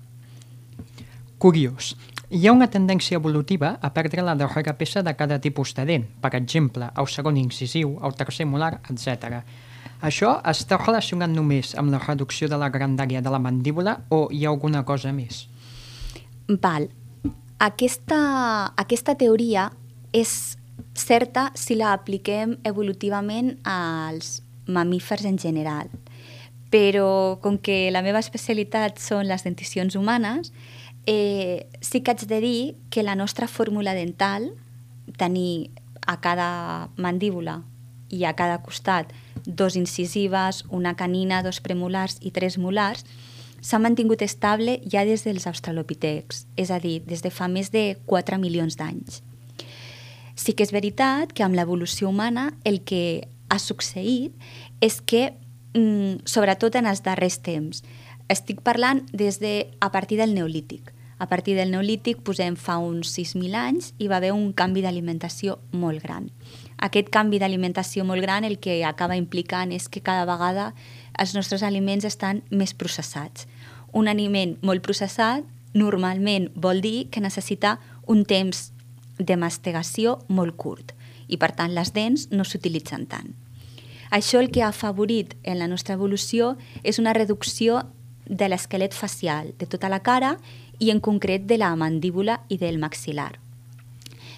Curiós. 1.38 1.94
Hi 2.34 2.48
ha 2.48 2.54
una 2.54 2.70
tendència 2.72 3.18
evolutiva 3.18 3.74
a 3.84 3.90
perdre 3.94 4.22
la 4.24 4.34
darrera 4.34 4.72
peça 4.78 5.02
de 5.04 5.12
cada 5.14 5.38
tipus 5.38 5.74
de 5.76 5.84
dent, 5.86 6.06
per 6.22 6.32
exemple, 6.34 6.88
el 6.98 7.06
segon 7.06 7.36
incisiu, 7.36 7.98
el 8.02 8.16
tercer 8.18 8.46
molar, 8.48 8.78
etc. 8.90 9.42
Això 10.02 10.38
està 10.50 10.78
relacionat 10.80 11.30
només 11.30 11.74
amb 11.78 11.92
la 11.92 12.00
reducció 12.02 12.48
de 12.48 12.58
la 12.58 12.70
grandària 12.72 13.22
de 13.22 13.30
la 13.30 13.38
mandíbula 13.38 13.98
o 14.10 14.28
hi 14.32 14.44
ha 14.44 14.50
alguna 14.50 14.84
cosa 14.84 15.12
més? 15.12 15.44
Val. 16.48 16.88
Aquesta, 17.62 18.18
aquesta 18.76 19.14
teoria 19.16 19.70
és 20.12 20.56
certa 20.94 21.50
si 21.54 21.76
la 21.78 21.92
apliquem 21.94 22.58
evolutivament 22.64 23.54
als 23.64 24.43
mamífers 24.66 25.24
en 25.24 25.38
general. 25.38 25.90
Però 26.70 27.38
com 27.42 27.58
que 27.58 27.90
la 27.94 28.02
meva 28.02 28.22
especialitat 28.22 28.98
són 28.98 29.28
les 29.30 29.44
denticions 29.44 29.94
humanes, 29.94 30.52
eh, 31.06 31.66
sí 31.80 32.00
que 32.00 32.12
haig 32.12 32.26
de 32.26 32.40
dir 32.40 32.74
que 32.90 33.02
la 33.02 33.14
nostra 33.14 33.48
fórmula 33.48 33.94
dental, 33.94 34.52
tenir 35.16 35.70
a 36.06 36.20
cada 36.20 36.88
mandíbula 36.96 37.62
i 38.10 38.24
a 38.24 38.34
cada 38.34 38.60
costat 38.62 39.12
dos 39.44 39.76
incisives, 39.76 40.64
una 40.70 40.94
canina, 40.96 41.42
dos 41.42 41.60
premolars 41.60 42.18
i 42.20 42.30
tres 42.30 42.58
molars, 42.58 43.04
s'ha 43.64 43.80
mantingut 43.80 44.22
estable 44.22 44.80
ja 44.92 45.04
des 45.08 45.24
dels 45.24 45.46
australopitecs, 45.48 46.44
és 46.56 46.70
a 46.70 46.78
dir, 46.80 47.00
des 47.04 47.22
de 47.24 47.30
fa 47.32 47.48
més 47.48 47.70
de 47.72 47.96
4 48.06 48.38
milions 48.38 48.76
d'anys. 48.76 49.22
Sí 50.36 50.52
que 50.52 50.64
és 50.66 50.72
veritat 50.74 51.32
que 51.32 51.44
amb 51.46 51.56
l'evolució 51.56 52.10
humana 52.10 52.50
el 52.64 52.82
que 52.84 53.28
ha 53.48 53.58
succeït 53.58 54.34
és 54.80 55.00
que, 55.00 55.34
mm, 55.74 56.24
sobretot 56.24 56.74
en 56.74 56.86
els 56.86 57.02
darrers 57.02 57.40
temps, 57.42 57.82
estic 58.28 58.60
parlant 58.60 59.04
des 59.12 59.38
de 59.40 59.70
a 59.80 59.90
partir 59.90 60.18
del 60.18 60.34
Neolític. 60.34 60.92
A 61.18 61.28
partir 61.28 61.54
del 61.54 61.70
Neolític, 61.70 62.22
posem 62.22 62.56
fa 62.56 62.78
uns 62.78 63.08
6.000 63.16 63.54
anys, 63.54 63.94
hi 63.98 64.08
va 64.08 64.16
haver 64.16 64.32
un 64.32 64.52
canvi 64.52 64.82
d'alimentació 64.82 65.58
molt 65.70 66.02
gran. 66.02 66.30
Aquest 66.78 67.08
canvi 67.08 67.38
d'alimentació 67.38 68.04
molt 68.04 68.22
gran 68.22 68.44
el 68.44 68.58
que 68.58 68.84
acaba 68.84 69.16
implicant 69.16 69.72
és 69.72 69.88
que 69.88 70.02
cada 70.02 70.26
vegada 70.26 70.74
els 71.18 71.34
nostres 71.34 71.62
aliments 71.62 72.04
estan 72.04 72.42
més 72.50 72.74
processats. 72.74 73.46
Un 73.92 74.08
aliment 74.08 74.58
molt 74.60 74.82
processat 74.82 75.44
normalment 75.72 76.50
vol 76.54 76.80
dir 76.80 77.10
que 77.10 77.20
necessita 77.20 77.78
un 78.06 78.24
temps 78.24 78.72
de 79.18 79.36
mastegació 79.36 80.18
molt 80.28 80.56
curt 80.56 80.94
i 81.28 81.38
per 81.40 81.52
tant 81.56 81.74
les 81.74 81.92
dents 81.92 82.28
no 82.30 82.44
s'utilitzen 82.44 83.06
tant. 83.06 83.34
Això 84.14 84.38
el 84.38 84.50
que 84.54 84.62
ha 84.62 84.70
afavorit 84.70 85.34
en 85.42 85.58
la 85.58 85.68
nostra 85.68 85.96
evolució 85.98 86.54
és 86.82 87.00
una 87.02 87.14
reducció 87.16 87.82
de 88.26 88.48
l'esquelet 88.48 88.94
facial, 88.94 89.54
de 89.58 89.66
tota 89.66 89.88
la 89.88 90.02
cara 90.04 90.36
i 90.78 90.90
en 90.90 91.00
concret 91.00 91.46
de 91.46 91.58
la 91.58 91.74
mandíbula 91.76 92.42
i 92.48 92.58
del 92.58 92.78
maxilar. 92.78 93.34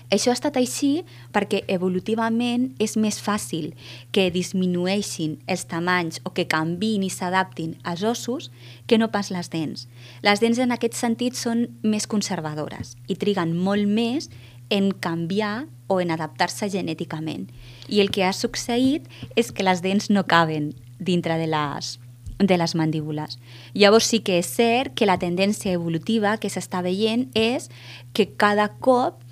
Això 0.06 0.30
ha 0.30 0.36
estat 0.36 0.54
així 0.54 1.02
perquè 1.34 1.64
evolutivament 1.72 2.68
és 2.82 2.94
més 2.96 3.18
fàcil 3.18 3.72
que 4.14 4.28
disminueixin 4.30 5.40
els 5.50 5.66
tamanys 5.66 6.20
o 6.22 6.30
que 6.30 6.46
canvin 6.46 7.02
i 7.02 7.10
s'adaptin 7.10 7.74
als 7.82 8.04
ossos 8.06 8.52
que 8.86 8.98
no 9.02 9.10
pas 9.10 9.32
les 9.34 9.50
dents. 9.50 9.88
Les 10.22 10.42
dents 10.42 10.62
en 10.62 10.70
aquest 10.70 10.94
sentit 10.94 11.34
són 11.34 11.66
més 11.82 12.06
conservadores 12.06 12.94
i 13.08 13.18
triguen 13.18 13.56
molt 13.58 13.90
més 13.90 14.30
en 14.70 14.90
canviar 14.90 15.66
o 15.86 16.00
en 16.00 16.10
adaptar-se 16.10 16.68
genèticament. 16.70 17.50
I 17.88 18.00
el 18.02 18.10
que 18.10 18.24
ha 18.26 18.32
succeït 18.34 19.06
és 19.36 19.52
que 19.52 19.66
les 19.66 19.82
dents 19.82 20.10
no 20.10 20.26
caben 20.26 20.72
dintre 20.98 21.36
de 21.38 21.46
les, 21.50 21.98
de 22.38 22.56
les 22.58 22.74
mandíbules. 22.74 23.38
Llavors 23.74 24.10
sí 24.10 24.20
que 24.20 24.40
és 24.40 24.48
cert 24.48 24.94
que 24.94 25.06
la 25.06 25.18
tendència 25.22 25.74
evolutiva 25.76 26.36
que 26.42 26.50
s'està 26.50 26.82
veient 26.82 27.28
és 27.34 27.70
que 28.12 28.28
cada 28.36 28.68
cop 28.80 29.22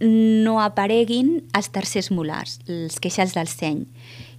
no 0.00 0.60
apareguin 0.64 1.42
els 1.56 1.68
tercers 1.68 2.10
molars, 2.10 2.58
els 2.66 2.98
queixals 3.00 3.36
del 3.36 3.48
seny. 3.52 3.84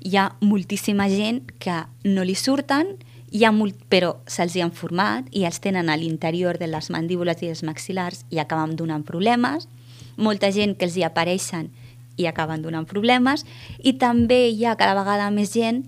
Hi 0.01 0.17
ha 0.17 0.31
moltíssima 0.41 1.07
gent 1.09 1.45
que 1.61 1.83
no 2.03 2.25
li 2.25 2.35
surten, 2.35 2.95
hi 3.31 3.45
ha 3.45 3.51
molt, 3.55 3.77
però 3.87 4.15
se'ls 4.27 4.57
han 4.59 4.73
format 4.75 5.29
i 5.31 5.45
els 5.47 5.61
tenen 5.63 5.89
a 5.89 5.95
l'interior 5.95 6.57
de 6.59 6.67
les 6.67 6.89
mandíbules 6.91 7.45
i 7.45 7.51
els 7.53 7.61
maxilars 7.63 8.25
i 8.29 8.41
acaben 8.41 8.75
donant 8.75 9.05
problemes 9.07 9.69
molta 10.17 10.51
gent 10.51 10.77
que 10.77 10.87
els 10.87 10.97
hi 10.97 11.05
apareixen 11.07 11.71
i 12.17 12.27
acaben 12.27 12.61
donant 12.61 12.87
problemes 12.87 13.45
i 13.79 13.95
també 13.99 14.47
hi 14.49 14.65
ha 14.65 14.77
cada 14.79 14.95
vegada 14.97 15.29
més 15.31 15.53
gent 15.53 15.85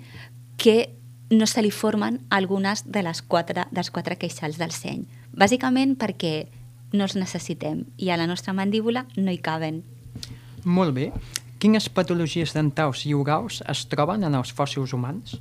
que 0.58 0.94
no 1.34 1.48
se 1.50 1.62
li 1.65 1.72
formen 1.72 2.20
algunes 2.30 2.84
de 2.86 3.03
les 3.03 3.22
quatre, 3.22 3.65
dels 3.72 3.89
quatre 3.92 4.18
queixals 4.20 4.60
del 4.62 4.72
seny. 4.72 5.06
Bàsicament 5.34 5.96
perquè 6.00 6.48
no 6.94 7.08
els 7.08 7.15
necessitem 7.18 7.84
i 7.98 8.12
a 8.13 8.18
la 8.20 8.27
nostra 8.30 8.53
mandíbula 8.53 9.08
no 9.18 9.32
hi 9.34 9.42
caben. 9.42 9.82
Molt 10.63 10.94
bé. 10.96 11.10
Quines 11.60 11.88
patologies 11.89 12.53
dentals 12.53 13.06
i 13.08 13.13
orals 13.15 13.62
es 13.72 13.86
troben 13.89 14.24
en 14.27 14.36
els 14.36 14.51
fòssils 14.53 14.94
humans? 14.94 15.38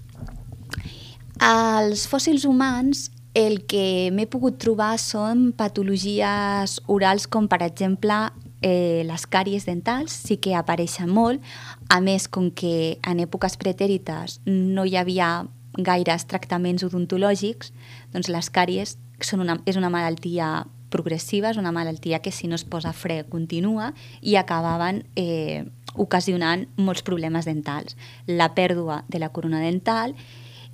Els 1.42 2.06
fòssils 2.08 2.46
humans 2.46 3.10
el 3.34 3.62
que 3.66 4.10
m'he 4.12 4.28
pogut 4.28 4.58
trobar 4.60 4.94
són 5.00 5.50
patologies 5.56 6.78
orals 6.92 7.26
com 7.26 7.48
per 7.48 7.62
exemple 7.64 8.18
eh, 8.62 9.02
les 9.06 9.26
càries 9.26 9.66
dentals 9.66 10.14
sí 10.14 10.38
que 10.42 10.54
apareixen 10.56 11.10
molt, 11.10 11.42
a 11.90 12.00
més, 12.00 12.28
com 12.28 12.50
que 12.50 12.98
en 13.02 13.20
èpoques 13.22 13.58
pretèrites 13.60 14.40
no 14.46 14.86
hi 14.86 14.96
havia 14.96 15.46
gaires 15.78 16.26
tractaments 16.28 16.84
odontològics, 16.84 17.72
doncs 18.12 18.30
les 18.32 18.50
càries 18.52 18.96
són 19.22 19.44
una, 19.44 19.58
és 19.66 19.78
una 19.80 19.90
malaltia 19.92 20.64
progressiva, 20.92 21.50
és 21.50 21.58
una 21.60 21.72
malaltia 21.72 22.20
que 22.20 22.32
si 22.32 22.48
no 22.48 22.58
es 22.58 22.66
posa 22.68 22.92
fre 22.92 23.22
continua 23.30 23.92
i 24.20 24.36
acabaven 24.36 25.02
eh, 25.16 25.64
ocasionant 25.94 26.66
molts 26.76 27.02
problemes 27.02 27.48
dentals. 27.48 27.96
La 28.26 28.52
pèrdua 28.54 29.02
de 29.08 29.20
la 29.22 29.30
corona 29.32 29.62
dental 29.64 30.14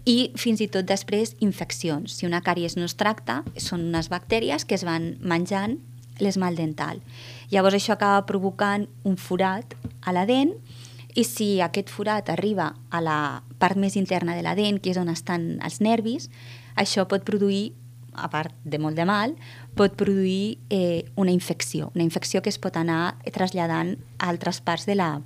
i 0.08 0.32
fins 0.40 0.62
i 0.64 0.68
tot 0.72 0.88
després 0.88 1.36
infeccions. 1.44 2.16
Si 2.16 2.26
una 2.26 2.42
càries 2.42 2.76
no 2.78 2.88
es 2.88 2.96
tracta, 2.98 3.42
són 3.56 3.86
unes 3.90 4.10
bactèries 4.10 4.66
que 4.66 4.78
es 4.78 4.86
van 4.88 5.14
menjant 5.20 5.78
l'esmalt 6.22 6.58
dental. 6.58 7.00
Llavors 7.50 7.78
això 7.78 7.94
acaba 7.94 8.26
provocant 8.26 8.86
un 9.04 9.16
forat 9.16 9.74
a 10.02 10.12
la 10.12 10.26
dent 10.28 10.54
i 11.18 11.24
si 11.24 11.58
aquest 11.64 11.90
forat 11.90 12.28
arriba 12.30 12.72
a 12.90 13.00
la 13.02 13.18
part 13.58 13.78
més 13.80 13.96
interna 13.96 14.36
de 14.36 14.44
la 14.46 14.54
dent, 14.54 14.78
que 14.78 14.92
és 14.92 15.00
on 15.00 15.08
estan 15.10 15.56
els 15.64 15.80
nervis, 15.82 16.28
això 16.78 17.08
pot 17.10 17.24
produir 17.26 17.72
a 18.18 18.28
part 18.30 18.54
de 18.64 18.78
molt 18.78 18.98
de 18.98 19.06
mal, 19.06 19.34
pot 19.78 19.94
produir 19.98 20.58
eh, 20.70 21.06
una 21.16 21.32
infecció, 21.32 21.90
una 21.94 22.04
infecció 22.04 22.42
que 22.42 22.50
es 22.50 22.58
pot 22.58 22.76
anar 22.76 23.16
traslladant 23.34 23.96
a 24.18 24.30
altres 24.30 24.60
parts 24.60 24.86
de 24.86 24.98
la, 24.98 25.20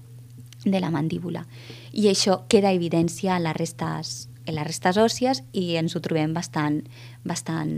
de 0.64 0.80
la 0.80 0.90
mandíbula. 0.92 1.46
I 1.92 2.08
això 2.12 2.42
queda 2.48 2.72
evidència 2.72 3.36
en 3.36 3.46
les 3.48 3.56
restes, 3.56 4.28
en 4.46 4.56
les 4.56 4.66
restes 4.68 4.98
òssies 5.00 5.42
i 5.52 5.74
ens 5.80 5.96
ho 5.96 6.02
trobem 6.04 6.34
bastant, 6.36 6.82
bastant 7.24 7.72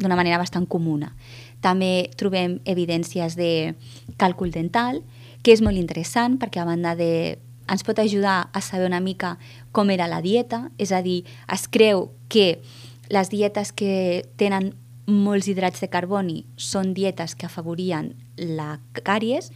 d'una 0.00 0.16
manera 0.16 0.38
bastant 0.40 0.66
comuna. 0.66 1.12
També 1.60 2.10
trobem 2.16 2.58
evidències 2.64 3.36
de 3.36 3.74
càlcul 4.20 4.52
dental, 4.54 5.02
que 5.42 5.52
és 5.52 5.62
molt 5.64 5.76
interessant 5.80 6.38
perquè 6.40 6.60
a 6.62 6.68
banda 6.68 6.94
de 6.96 7.38
ens 7.70 7.84
pot 7.86 7.98
ajudar 8.02 8.50
a 8.52 8.60
saber 8.60 8.88
una 8.88 9.00
mica 9.00 9.36
com 9.72 9.90
era 9.90 10.08
la 10.10 10.20
dieta, 10.20 10.70
és 10.78 10.90
a 10.92 11.02
dir, 11.02 11.22
es 11.46 11.68
creu 11.70 12.10
que 12.28 12.60
les 13.10 13.30
dietes 13.30 13.70
que 13.72 14.24
tenen 14.36 14.72
molts 15.10 15.48
hidrats 15.50 15.82
de 15.82 15.90
carboni 15.90 16.44
són 16.56 16.94
dietes 16.94 17.34
que 17.34 17.46
afavorien 17.46 18.14
la 18.36 18.78
càries 19.02 19.50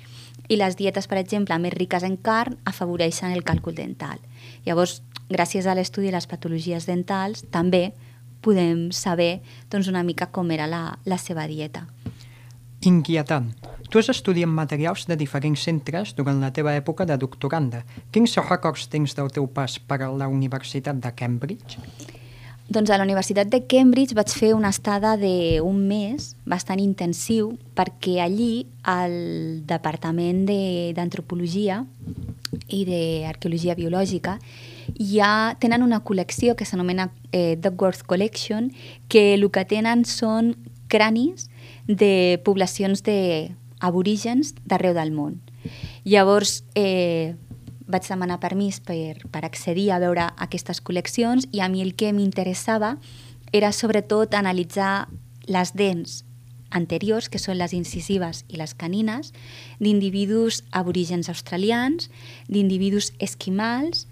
i 0.49 0.59
les 0.59 0.77
dietes, 0.77 1.07
per 1.09 1.19
exemple, 1.19 1.57
més 1.59 1.75
riques 1.75 2.05
en 2.05 2.17
carn 2.17 2.59
afavoreixen 2.69 3.33
el 3.33 3.45
càlcul 3.47 3.77
dental. 3.79 4.19
Llavors, 4.67 5.01
gràcies 5.31 5.67
a 5.67 5.75
l'estudi 5.75 6.11
de 6.11 6.19
les 6.19 6.29
patologies 6.29 6.87
dentals, 6.87 7.45
també 7.51 7.93
podem 8.45 8.91
saber 8.93 9.41
doncs, 9.73 9.89
una 9.89 10.05
mica 10.05 10.29
com 10.31 10.53
era 10.53 10.69
la, 10.71 10.99
la 11.09 11.19
seva 11.19 11.49
dieta. 11.51 11.87
Inquietant. 12.85 13.55
Tu 13.89 14.01
has 14.01 14.11
estudiat 14.13 14.51
materials 14.51 15.07
de 15.09 15.17
diferents 15.17 15.63
centres 15.65 16.13
durant 16.19 16.41
la 16.43 16.51
teva 16.53 16.75
època 16.77 17.07
de 17.09 17.17
doctoranda. 17.21 17.85
Quins 18.13 18.37
records 18.43 18.89
tens 18.93 19.15
del 19.17 19.31
teu 19.33 19.47
pas 19.49 19.79
per 19.79 20.03
a 20.03 20.11
la 20.13 20.29
Universitat 20.29 21.01
de 21.01 21.13
Cambridge? 21.17 21.79
Doncs 22.65 22.89
a 22.91 22.97
la 22.97 23.05
Universitat 23.05 23.51
de 23.53 23.61
Cambridge 23.69 24.17
vaig 24.17 24.33
fer 24.33 24.55
una 24.57 24.71
estada 24.73 25.15
d'un 25.21 25.83
mes 25.85 26.31
bastant 26.49 26.81
intensiu 26.81 27.53
perquè 27.77 28.19
allí 28.25 28.65
al 28.89 29.13
Departament 29.69 30.47
d'Antropologia 30.97 31.83
i 32.73 32.81
d'Arqueologia 32.89 33.77
Biològica 33.77 34.39
ja 34.99 35.57
tenen 35.61 35.83
una 35.83 36.03
col·lecció 36.05 36.55
que 36.57 36.67
s'anomena 36.67 37.11
eh, 37.33 37.57
Duckworth 37.61 38.05
Collection 38.07 38.71
que 39.09 39.35
el 39.35 39.49
que 39.51 39.65
tenen 39.65 40.05
són 40.05 40.55
cranis 40.89 41.49
de 41.87 42.41
poblacions 42.45 43.03
d'aborígens 43.03 44.55
d'arreu 44.65 44.95
del 44.95 45.13
món. 45.13 45.41
Llavors, 46.05 46.63
eh, 46.75 47.35
vaig 47.87 48.07
demanar 48.09 48.41
permís 48.41 48.81
per, 48.81 49.21
per 49.31 49.45
accedir 49.45 49.91
a 49.93 50.01
veure 50.01 50.31
aquestes 50.41 50.81
col·leccions 50.81 51.49
i 51.53 51.61
a 51.61 51.69
mi 51.69 51.83
el 51.85 51.95
que 51.95 52.13
m'interessava 52.13 52.97
era 53.53 53.73
sobretot 53.73 54.35
analitzar 54.35 55.09
les 55.47 55.75
dents 55.77 56.23
anteriors, 56.75 57.29
que 57.31 57.39
són 57.39 57.59
les 57.61 57.73
incisives 57.77 58.43
i 58.49 58.59
les 58.59 58.75
canines, 58.75 59.31
d'individus 59.79 60.65
aborígens 60.73 61.29
australians, 61.31 62.11
d'individus 62.49 63.13
esquimals, 63.23 64.09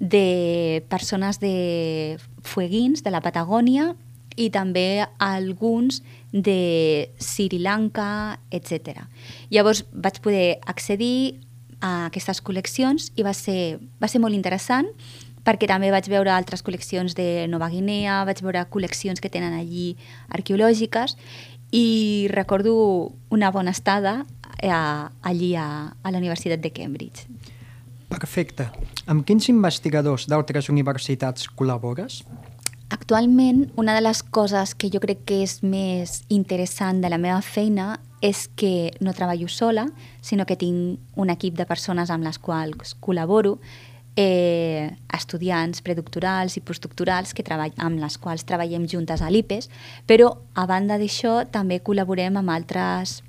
de 0.00 0.82
persones 0.88 1.38
de 1.38 2.16
fueguins 2.42 3.04
de 3.04 3.12
la 3.12 3.20
Patagònia 3.20 3.92
i 4.40 4.48
també 4.50 5.04
alguns 5.20 6.00
de 6.32 7.10
Sri 7.20 7.60
Lanka, 7.60 8.40
etc. 8.50 9.04
Llavors 9.52 9.84
vaig 9.92 10.20
poder 10.24 10.58
accedir 10.64 11.40
a 11.80 12.06
aquestes 12.08 12.40
col·leccions 12.44 13.10
i 13.16 13.24
va 13.24 13.34
ser, 13.36 13.78
va 14.00 14.08
ser 14.08 14.20
molt 14.24 14.36
interessant 14.36 14.88
perquè 15.44 15.68
també 15.68 15.92
vaig 15.92 16.08
veure 16.12 16.32
altres 16.32 16.64
col·leccions 16.64 17.14
de 17.16 17.46
Nova 17.48 17.70
Guinea, 17.72 18.24
vaig 18.28 18.42
veure 18.44 18.66
col·leccions 18.72 19.20
que 19.20 19.32
tenen 19.32 19.56
allí 19.56 19.94
arqueològiques 20.28 21.16
i 21.72 22.28
recordo 22.32 23.12
una 23.30 23.50
bona 23.50 23.72
estada 23.72 24.20
a, 24.20 24.50
eh, 24.60 24.72
allí 25.22 25.54
a, 25.56 25.96
a 26.02 26.10
la 26.10 26.18
Universitat 26.18 26.60
de 26.60 26.72
Cambridge. 26.72 27.28
Perfecte. 28.10 28.68
Amb 29.06 29.24
quins 29.26 29.48
investigadors 29.52 30.26
d'altres 30.28 30.68
universitats 30.68 31.46
col·labores? 31.56 32.20
Actualment, 32.90 33.68
una 33.78 33.94
de 33.94 34.02
les 34.02 34.22
coses 34.22 34.74
que 34.74 34.90
jo 34.90 34.98
crec 34.98 35.22
que 35.28 35.44
és 35.44 35.60
més 35.62 36.24
interessant 36.28 36.98
de 37.00 37.10
la 37.12 37.20
meva 37.22 37.38
feina 37.40 38.00
és 38.20 38.48
que 38.58 38.90
no 39.00 39.14
treballo 39.14 39.46
sola, 39.48 39.86
sinó 40.20 40.44
que 40.44 40.58
tinc 40.58 40.98
un 41.14 41.30
equip 41.30 41.54
de 41.56 41.68
persones 41.70 42.10
amb 42.10 42.26
les 42.26 42.40
quals 42.42 42.96
col·laboro, 43.00 43.60
eh, 44.18 44.90
estudiants 45.14 45.80
predoctorals 45.86 46.58
i 46.58 46.64
postdoctorals 46.66 47.32
que 47.32 47.46
treball, 47.46 47.72
amb 47.78 48.02
les 48.02 48.18
quals 48.18 48.44
treballem 48.44 48.88
juntes 48.90 49.22
a 49.22 49.30
l'IPES, 49.30 49.70
però 50.10 50.34
a 50.54 50.66
banda 50.66 50.98
d'això 50.98 51.44
també 51.50 51.80
col·laborem 51.80 52.36
amb 52.42 52.50
altres 52.58 53.20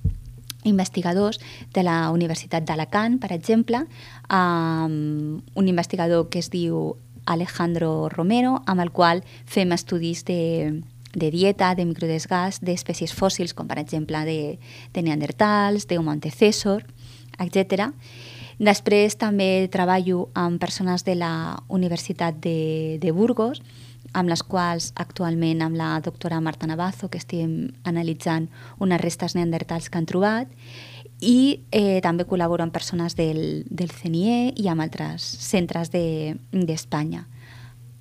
investigadors 0.63 1.39
de 1.73 1.83
la 1.83 2.11
Universitat 2.11 2.65
d'Alacant, 2.67 3.19
per 3.19 3.31
exemple, 3.33 3.85
amb 4.29 5.41
un 5.55 5.67
investigador 5.67 6.29
que 6.29 6.39
es 6.39 6.51
diu 6.53 6.95
Alejandro 7.25 8.09
Romero, 8.09 8.61
amb 8.65 8.81
el 8.81 8.91
qual 8.91 9.23
fem 9.45 9.71
estudis 9.71 10.25
de 10.25 10.81
de 11.13 11.31
dieta, 11.31 11.73
de 11.75 11.85
microdesgast 11.85 12.63
d'espècies 12.63 13.13
fòssils, 13.13 13.53
com 13.53 13.67
per 13.67 13.79
exemple 13.81 14.23
de, 14.27 14.57
de 14.93 15.03
neandertals, 15.03 15.87
d'Homo 15.87 16.13
antecessor, 16.13 16.85
etc. 17.39 17.91
Després 18.61 19.17
també 19.19 19.67
treballo 19.73 20.29
amb 20.37 20.61
persones 20.61 21.03
de 21.03 21.17
la 21.19 21.59
Universitat 21.67 22.37
de, 22.39 22.99
de 23.01 23.11
Burgos, 23.11 23.61
amb 24.13 24.29
les 24.29 24.43
quals 24.43 24.91
actualment 24.99 25.61
amb 25.61 25.77
la 25.79 25.99
doctora 26.03 26.41
Marta 26.41 26.67
Navazo, 26.67 27.09
que 27.09 27.19
estem 27.21 27.71
analitzant 27.87 28.49
unes 28.79 29.01
restes 29.01 29.35
neandertals 29.35 29.89
que 29.89 29.97
han 29.97 30.09
trobat, 30.09 30.47
i 31.21 31.61
eh, 31.69 32.01
també 32.01 32.25
col·laboro 32.25 32.65
amb 32.65 32.73
persones 32.73 33.15
del, 33.15 33.63
del 33.69 33.91
CNIE 33.93 34.53
i 34.57 34.67
amb 34.67 34.81
altres 34.81 35.21
centres 35.21 35.91
d'Espanya. 35.93 37.21
De, 37.21 37.27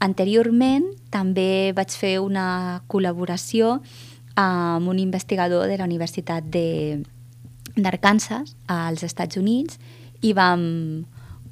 Anteriorment 0.00 0.86
també 1.12 1.76
vaig 1.76 1.92
fer 1.92 2.18
una 2.24 2.80
col·laboració 2.88 3.82
amb 4.40 4.88
un 4.88 4.98
investigador 4.98 5.68
de 5.68 5.76
la 5.76 5.84
Universitat 5.84 6.44
d'Arkansas 7.76 8.56
als 8.72 9.04
Estats 9.04 9.36
Units 9.36 9.76
i 10.24 10.32
vam 10.32 11.04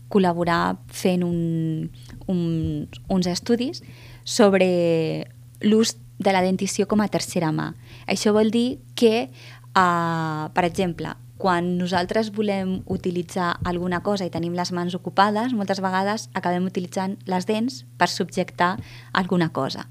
col·laborar 0.09 0.79
fent 0.89 1.23
un, 1.27 1.91
un, 2.33 2.89
uns 3.13 3.27
estudis 3.29 3.83
sobre 4.29 5.25
l'ús 5.65 5.97
de 6.19 6.35
la 6.35 6.43
dentició 6.45 6.85
com 6.91 7.01
a 7.01 7.09
tercera 7.09 7.49
mà. 7.55 7.73
Això 8.05 8.35
vol 8.37 8.53
dir 8.53 8.83
que, 8.99 9.31
uh, 9.73 10.51
per 10.53 10.65
exemple, 10.69 11.15
quan 11.39 11.79
nosaltres 11.79 12.33
volem 12.35 12.83
utilitzar 12.91 13.55
alguna 13.65 14.03
cosa 14.03 14.27
i 14.27 14.33
tenim 14.35 14.57
les 14.59 14.73
mans 14.75 14.95
ocupades, 14.99 15.55
moltes 15.55 15.81
vegades 15.81 16.27
acabem 16.35 16.67
utilitzant 16.67 17.17
les 17.31 17.47
dents 17.47 17.85
per 17.97 18.11
subjectar 18.11 18.75
alguna 19.15 19.49
cosa. 19.55 19.87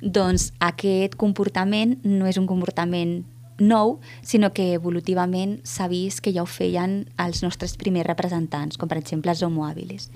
Doncs 0.00 0.52
aquest 0.62 1.16
comportament 1.18 1.96
no 2.04 2.28
és 2.28 2.38
un 2.38 2.46
comportament 2.46 3.24
nou, 3.58 3.96
sinó 4.22 4.52
que 4.54 4.74
evolutivament 4.76 5.58
s'ha 5.66 5.88
vist 5.90 6.22
que 6.22 6.30
ja 6.36 6.44
ho 6.44 6.46
feien 6.46 7.08
els 7.18 7.42
nostres 7.42 7.74
primers 7.80 8.06
representants, 8.06 8.78
com 8.78 8.86
per 8.86 9.00
exemple 9.00 9.32
els 9.34 9.42
homo 9.42 9.66
habilis. 9.66 10.12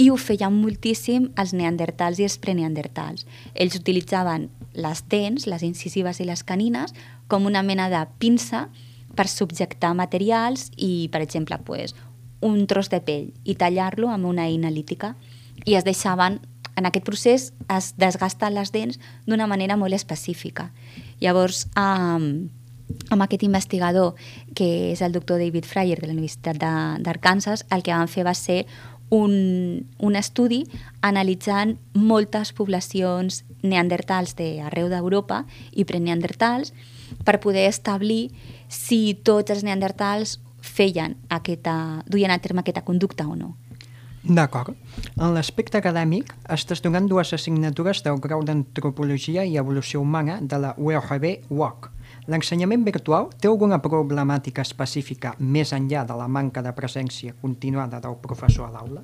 I 0.00 0.08
ho 0.08 0.16
feien 0.16 0.54
moltíssim 0.56 1.28
els 1.40 1.52
neandertals 1.52 2.20
i 2.20 2.24
els 2.24 2.38
preneandertals. 2.40 3.26
Ells 3.52 3.76
utilitzaven 3.76 4.48
les 4.72 5.02
dents, 5.12 5.44
les 5.50 5.64
incisives 5.66 6.22
i 6.22 6.28
les 6.28 6.42
canines, 6.46 6.94
com 7.28 7.44
una 7.44 7.62
mena 7.62 7.90
de 7.92 8.00
pinça 8.22 8.68
per 9.16 9.28
subjectar 9.28 9.92
materials 9.98 10.70
i, 10.76 11.10
per 11.12 11.20
exemple, 11.20 11.58
pues, 11.66 11.92
un 12.40 12.64
tros 12.66 12.88
de 12.88 13.02
pell 13.04 13.26
i 13.44 13.58
tallar-lo 13.60 14.08
amb 14.08 14.30
una 14.30 14.46
eina 14.48 14.70
lítica. 14.72 15.14
I 15.66 15.76
es 15.76 15.84
deixaven, 15.84 16.40
en 16.80 16.88
aquest 16.88 17.04
procés, 17.04 17.50
es 17.68 17.92
desgasten 18.00 18.56
les 18.56 18.72
dents 18.72 18.96
d'una 19.26 19.50
manera 19.50 19.76
molt 19.76 19.92
específica. 19.92 20.70
Llavors, 21.20 21.66
um, 21.76 22.48
amb 23.10 23.26
aquest 23.26 23.44
investigador, 23.44 24.14
que 24.56 24.94
és 24.94 25.02
el 25.02 25.12
doctor 25.12 25.38
David 25.38 25.68
Fryer 25.68 26.00
de 26.00 26.08
la 26.08 26.14
Universitat 26.14 26.56
d'Arkansas, 26.56 27.66
el 27.70 27.84
que 27.84 27.92
van 27.92 28.08
fer 28.08 28.24
va 28.24 28.34
ser 28.34 28.64
un, 29.10 29.86
un 29.98 30.16
estudi 30.16 30.64
analitzant 31.02 31.76
moltes 31.94 32.54
poblacions 32.56 33.42
neandertals 33.62 34.36
d'arreu 34.38 34.88
d'Europa 34.88 35.44
i 35.72 35.84
preneandertals 35.84 36.72
per 37.26 37.40
poder 37.42 37.66
establir 37.68 38.30
si 38.70 39.18
tots 39.26 39.50
els 39.50 39.66
neandertals 39.66 40.38
feien 40.62 41.16
aquesta, 41.28 42.04
duien 42.06 42.30
a 42.30 42.38
terme 42.38 42.62
aquesta 42.62 42.86
conducta 42.86 43.26
o 43.26 43.34
no. 43.36 43.56
D'acord. 44.22 44.76
En 45.16 45.32
l'aspecte 45.32 45.78
acadèmic, 45.80 46.34
estàs 46.52 46.82
donant 46.84 47.06
dues 47.08 47.32
assignatures 47.32 48.02
del 48.04 48.20
grau 48.20 48.44
d'Antropologia 48.44 49.46
i 49.48 49.56
Evolució 49.56 50.02
Humana 50.04 50.38
de 50.42 50.58
la 50.60 50.74
URB 50.76 51.48
UOC, 51.48 51.89
L'ensenyament 52.30 52.84
virtual 52.86 53.28
té 53.42 53.48
alguna 53.50 53.80
problemàtica 53.82 54.62
específica 54.62 55.34
més 55.40 55.72
enllà 55.74 56.04
de 56.06 56.14
la 56.18 56.28
manca 56.30 56.62
de 56.62 56.70
presència 56.76 57.34
continuada 57.40 57.98
del 58.04 58.14
professor 58.22 58.68
a 58.68 58.74
l'aula? 58.76 59.02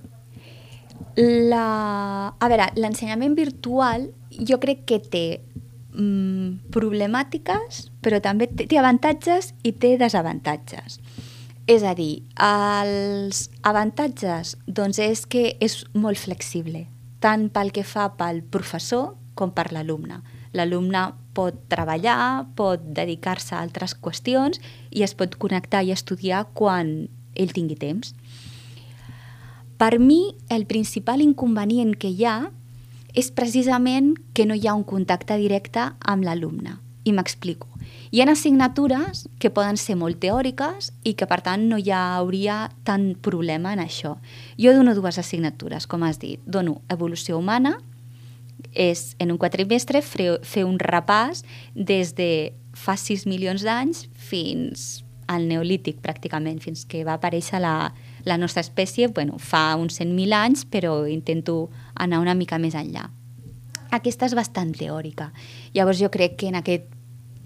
La... 1.51 1.67
A 2.39 2.49
veure, 2.49 2.71
l'ensenyament 2.79 3.35
virtual 3.37 4.07
jo 4.31 4.61
crec 4.62 4.85
que 4.87 5.01
té 5.03 5.25
mm, 5.97 6.71
problemàtiques, 6.73 7.89
però 8.05 8.23
també 8.23 8.47
té, 8.53 8.69
té 8.71 8.79
avantatges 8.79 9.53
i 9.67 9.75
té 9.75 9.97
desavantatges. 9.99 11.01
És 11.67 11.83
a 11.83 11.97
dir, 11.99 12.23
els 12.39 13.49
avantatges 13.67 14.55
doncs, 14.71 15.03
és 15.03 15.27
que 15.27 15.49
és 15.59 15.81
molt 15.99 16.23
flexible, 16.23 16.87
tant 17.19 17.49
pel 17.51 17.75
que 17.75 17.83
fa 17.83 18.12
pel 18.15 18.45
professor 18.55 19.17
com 19.35 19.51
per 19.51 19.73
l'alumne. 19.75 20.23
L'alumne 20.55 21.09
pot 21.37 21.59
treballar, 21.70 22.46
pot 22.57 22.83
dedicar-se 22.96 23.55
a 23.55 23.61
altres 23.61 23.94
qüestions 24.01 24.61
i 24.90 25.05
es 25.07 25.14
pot 25.14 25.37
connectar 25.37 25.85
i 25.85 25.92
estudiar 25.92 26.46
quan 26.57 27.11
ell 27.37 27.53
tingui 27.53 27.77
temps. 27.77 28.14
Per 29.77 29.99
mi, 30.01 30.33
el 30.49 30.64
principal 30.64 31.20
inconvenient 31.20 31.92
que 32.01 32.09
hi 32.09 32.25
ha 32.25 32.38
és 33.16 33.29
precisament 33.33 34.14
que 34.37 34.46
no 34.49 34.57
hi 34.57 34.66
ha 34.68 34.77
un 34.77 34.85
contacte 34.88 35.37
directe 35.40 35.90
amb 36.01 36.25
l'alumne. 36.25 36.79
I 37.07 37.12
m'explico. 37.14 37.68
Hi 38.11 38.22
ha 38.22 38.27
assignatures 38.33 39.27
que 39.38 39.53
poden 39.53 39.77
ser 39.79 39.94
molt 40.01 40.18
teòriques 40.22 40.90
i 41.05 41.12
que, 41.14 41.29
per 41.29 41.38
tant, 41.44 41.68
no 41.70 41.79
hi 41.79 41.92
hauria 41.94 42.70
tant 42.88 43.12
problema 43.22 43.75
en 43.77 43.83
això. 43.85 44.16
Jo 44.59 44.72
dono 44.75 44.94
dues 44.96 45.20
assignatures, 45.22 45.87
com 45.87 46.03
has 46.03 46.18
dit. 46.22 46.40
Dono 46.46 46.81
evolució 46.90 47.38
humana, 47.38 47.77
és 48.77 49.15
en 49.19 49.33
un 49.33 49.41
quadrimestre 49.41 50.03
fer 50.05 50.65
un 50.65 50.79
repàs 50.79 51.43
des 51.75 52.15
de 52.15 52.53
fa 52.77 52.97
6 53.01 53.25
milions 53.27 53.65
d'anys 53.65 54.07
fins 54.15 55.03
al 55.27 55.49
neolític, 55.49 55.99
pràcticament, 56.05 56.61
fins 56.62 56.85
que 56.87 57.03
va 57.07 57.17
aparèixer 57.17 57.59
la, 57.59 57.93
la 58.25 58.37
nostra 58.39 58.62
espècie 58.62 59.09
bueno, 59.09 59.41
fa 59.43 59.75
uns 59.81 59.99
100.000 59.99 60.37
anys, 60.37 60.67
però 60.71 61.01
intento 61.11 61.71
anar 61.95 62.21
una 62.23 62.37
mica 62.39 62.61
més 62.62 62.77
enllà. 62.79 63.09
Aquesta 63.97 64.27
és 64.29 64.37
bastant 64.37 64.73
teòrica. 64.77 65.33
Llavors 65.75 65.99
jo 66.03 66.12
crec 66.12 66.37
que 66.39 66.53
en 66.53 66.61
aquest 66.61 66.93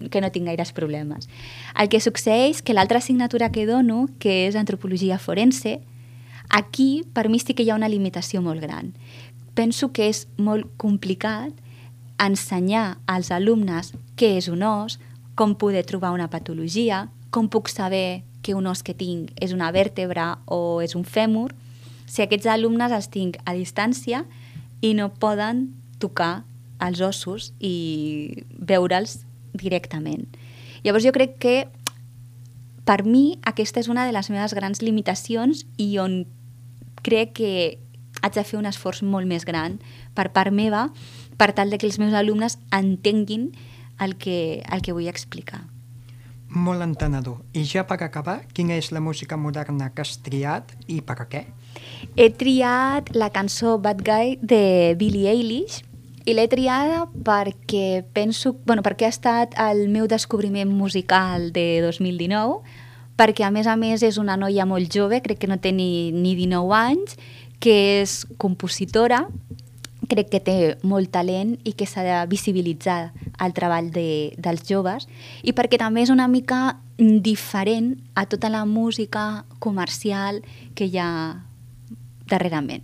que 0.08 0.22
no 0.24 0.30
tinc 0.32 0.48
gaires 0.48 0.72
problemes. 0.72 1.28
El 1.76 1.90
que 1.92 2.00
succeeix 2.00 2.62
que 2.64 2.72
l'altra 2.72 3.02
assignatura 3.04 3.50
que 3.52 3.66
dono, 3.68 4.06
que 4.18 4.46
és 4.46 4.56
antropologia 4.56 5.18
forense, 5.20 5.80
aquí 6.48 7.04
per 7.12 7.28
mi 7.28 7.38
sí 7.38 7.52
que 7.52 7.66
hi 7.66 7.70
ha 7.70 7.76
una 7.76 7.90
limitació 7.92 8.40
molt 8.40 8.64
gran. 8.64 8.94
Penso 9.54 9.90
que 9.92 10.08
és 10.10 10.26
molt 10.38 10.68
complicat 10.80 11.52
ensenyar 12.20 13.00
als 13.08 13.30
alumnes 13.32 13.94
què 14.16 14.36
és 14.38 14.50
un 14.52 14.62
os, 14.66 14.98
com 15.34 15.56
poder 15.56 15.86
trobar 15.88 16.12
una 16.12 16.28
patologia, 16.28 17.08
com 17.30 17.48
puc 17.48 17.70
saber 17.72 18.22
que 18.42 18.54
un 18.54 18.66
os 18.66 18.82
que 18.82 18.94
tinc 18.94 19.32
és 19.40 19.52
una 19.56 19.70
vèrtebra 19.72 20.38
o 20.46 20.80
és 20.84 20.94
un 20.96 21.04
fèmur, 21.04 21.50
si 22.06 22.22
aquests 22.22 22.48
alumnes 22.50 22.92
els 22.92 23.08
tinc 23.12 23.38
a 23.46 23.54
distància 23.54 24.24
i 24.82 24.94
no 24.98 25.10
poden 25.22 25.68
tocar 26.02 26.42
els 26.80 27.00
ossos 27.04 27.52
i 27.60 28.44
veure'ls 28.56 29.20
directament. 29.52 30.26
Llavors 30.84 31.04
jo 31.04 31.12
crec 31.12 31.36
que 31.38 31.54
per 32.88 33.04
mi 33.04 33.38
aquesta 33.46 33.80
és 33.82 33.90
una 33.92 34.06
de 34.08 34.14
les 34.16 34.30
meves 34.32 34.54
grans 34.56 34.80
limitacions 34.82 35.66
i 35.78 35.92
on 36.02 36.24
crec 37.04 37.36
que 37.36 37.52
haig 38.20 38.36
de 38.36 38.44
fer 38.44 38.58
un 38.60 38.68
esforç 38.70 39.02
molt 39.02 39.26
més 39.26 39.44
gran 39.48 39.78
per 40.14 40.30
part 40.34 40.52
meva 40.54 40.88
per 41.40 41.52
tal 41.56 41.70
de 41.70 41.78
que 41.80 41.88
els 41.88 41.98
meus 41.98 42.14
alumnes 42.14 42.58
entenguin 42.70 43.50
el 44.00 44.16
que, 44.16 44.62
el 44.72 44.82
que 44.82 44.92
vull 44.96 45.08
explicar. 45.08 45.62
Molt 46.50 46.82
entenedor. 46.82 47.44
I 47.54 47.62
ja 47.62 47.84
per 47.86 48.00
acabar, 48.02 48.40
quina 48.56 48.74
és 48.74 48.90
la 48.90 49.00
música 49.00 49.36
moderna 49.38 49.92
que 49.94 50.02
has 50.02 50.16
triat 50.24 50.72
i 50.90 50.98
per 51.06 51.28
què? 51.30 51.44
He 52.16 52.26
triat 52.34 53.12
la 53.14 53.30
cançó 53.30 53.78
Bad 53.78 54.02
Guy 54.02 54.36
de 54.42 54.96
Billie 54.98 55.30
Eilish 55.30 55.84
i 56.26 56.34
l'he 56.34 56.48
triada 56.50 57.04
perquè 57.24 58.02
penso, 58.12 58.56
bueno, 58.66 58.82
perquè 58.82 59.06
ha 59.06 59.14
estat 59.14 59.54
el 59.62 59.86
meu 59.88 60.08
descobriment 60.10 60.72
musical 60.74 61.52
de 61.54 61.80
2019, 61.86 62.60
perquè 63.20 63.46
a 63.46 63.52
més 63.54 63.68
a 63.70 63.76
més 63.78 64.02
és 64.02 64.18
una 64.18 64.36
noia 64.40 64.66
molt 64.66 64.90
jove, 64.92 65.22
crec 65.22 65.40
que 65.44 65.50
no 65.50 65.60
té 65.62 65.72
ni, 65.76 66.10
ni 66.12 66.34
19 66.34 66.74
anys, 66.76 67.16
que 67.60 68.00
és 68.00 68.24
compositora, 68.40 69.26
crec 70.10 70.30
que 70.32 70.40
té 70.42 70.56
molt 70.82 71.12
talent 71.14 71.54
i 71.68 71.74
que 71.76 71.86
s'ha 71.86 72.02
de 72.02 72.16
visibilitzar 72.30 73.12
el 73.44 73.52
treball 73.54 73.90
de, 73.94 74.32
dels 74.40 74.64
joves 74.66 75.06
i 75.46 75.54
perquè 75.54 75.78
també 75.78 76.02
és 76.02 76.10
una 76.10 76.26
mica 76.28 76.80
diferent 76.98 77.94
a 78.18 78.26
tota 78.26 78.50
la 78.52 78.64
música 78.66 79.44
comercial 79.58 80.42
que 80.74 80.88
hi 80.88 80.98
ha 80.98 81.10
darrerament. 82.30 82.82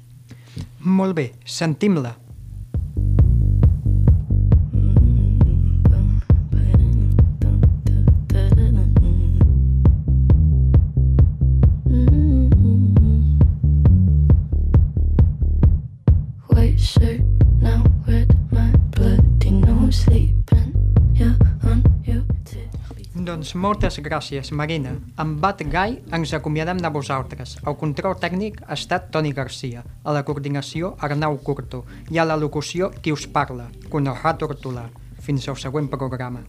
Molt 0.80 1.16
bé, 1.18 1.32
sentim-la. 1.44 2.14
Doncs 23.36 23.50
moltes 23.60 23.98
gràcies, 24.00 24.48
Marina. 24.56 24.94
Amb 25.20 25.42
Bat 25.42 25.58
Guy 25.68 25.98
ens 26.16 26.30
acomiadem 26.32 26.78
de 26.80 26.88
vosaltres. 26.88 27.50
El 27.68 27.74
control 27.76 28.14
tècnic 28.16 28.62
ha 28.64 28.72
estat 28.72 29.10
Toni 29.12 29.34
Garcia, 29.36 29.82
a 30.04 30.14
la 30.16 30.22
coordinació 30.24 30.94
Arnau 31.04 31.36
Curto 31.44 31.82
i 32.08 32.16
a 32.16 32.24
la 32.24 32.38
locució 32.40 32.88
qui 33.02 33.12
us 33.12 33.26
parla, 33.28 33.68
Conorrat 33.92 34.40
Hortolà. 34.40 34.86
Fins 35.20 35.50
al 35.52 35.60
següent 35.60 35.92
programa. 35.92 36.40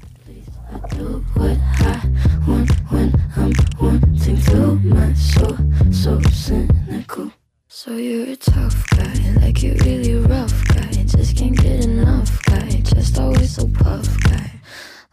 So 7.67 7.97
you're 7.97 8.31
a 8.31 8.37
tough 8.37 8.79
guy, 8.95 9.35
like 9.43 9.61
you 9.61 9.75
really 9.83 10.15
rough 10.15 10.55
guy. 10.69 11.03
Just 11.03 11.35
can't 11.35 11.57
get 11.57 11.83
enough 11.83 12.31
guy, 12.45 12.79
just 12.81 13.19
always 13.19 13.55
so 13.55 13.67
puff 13.67 14.07
guy. 14.23 14.61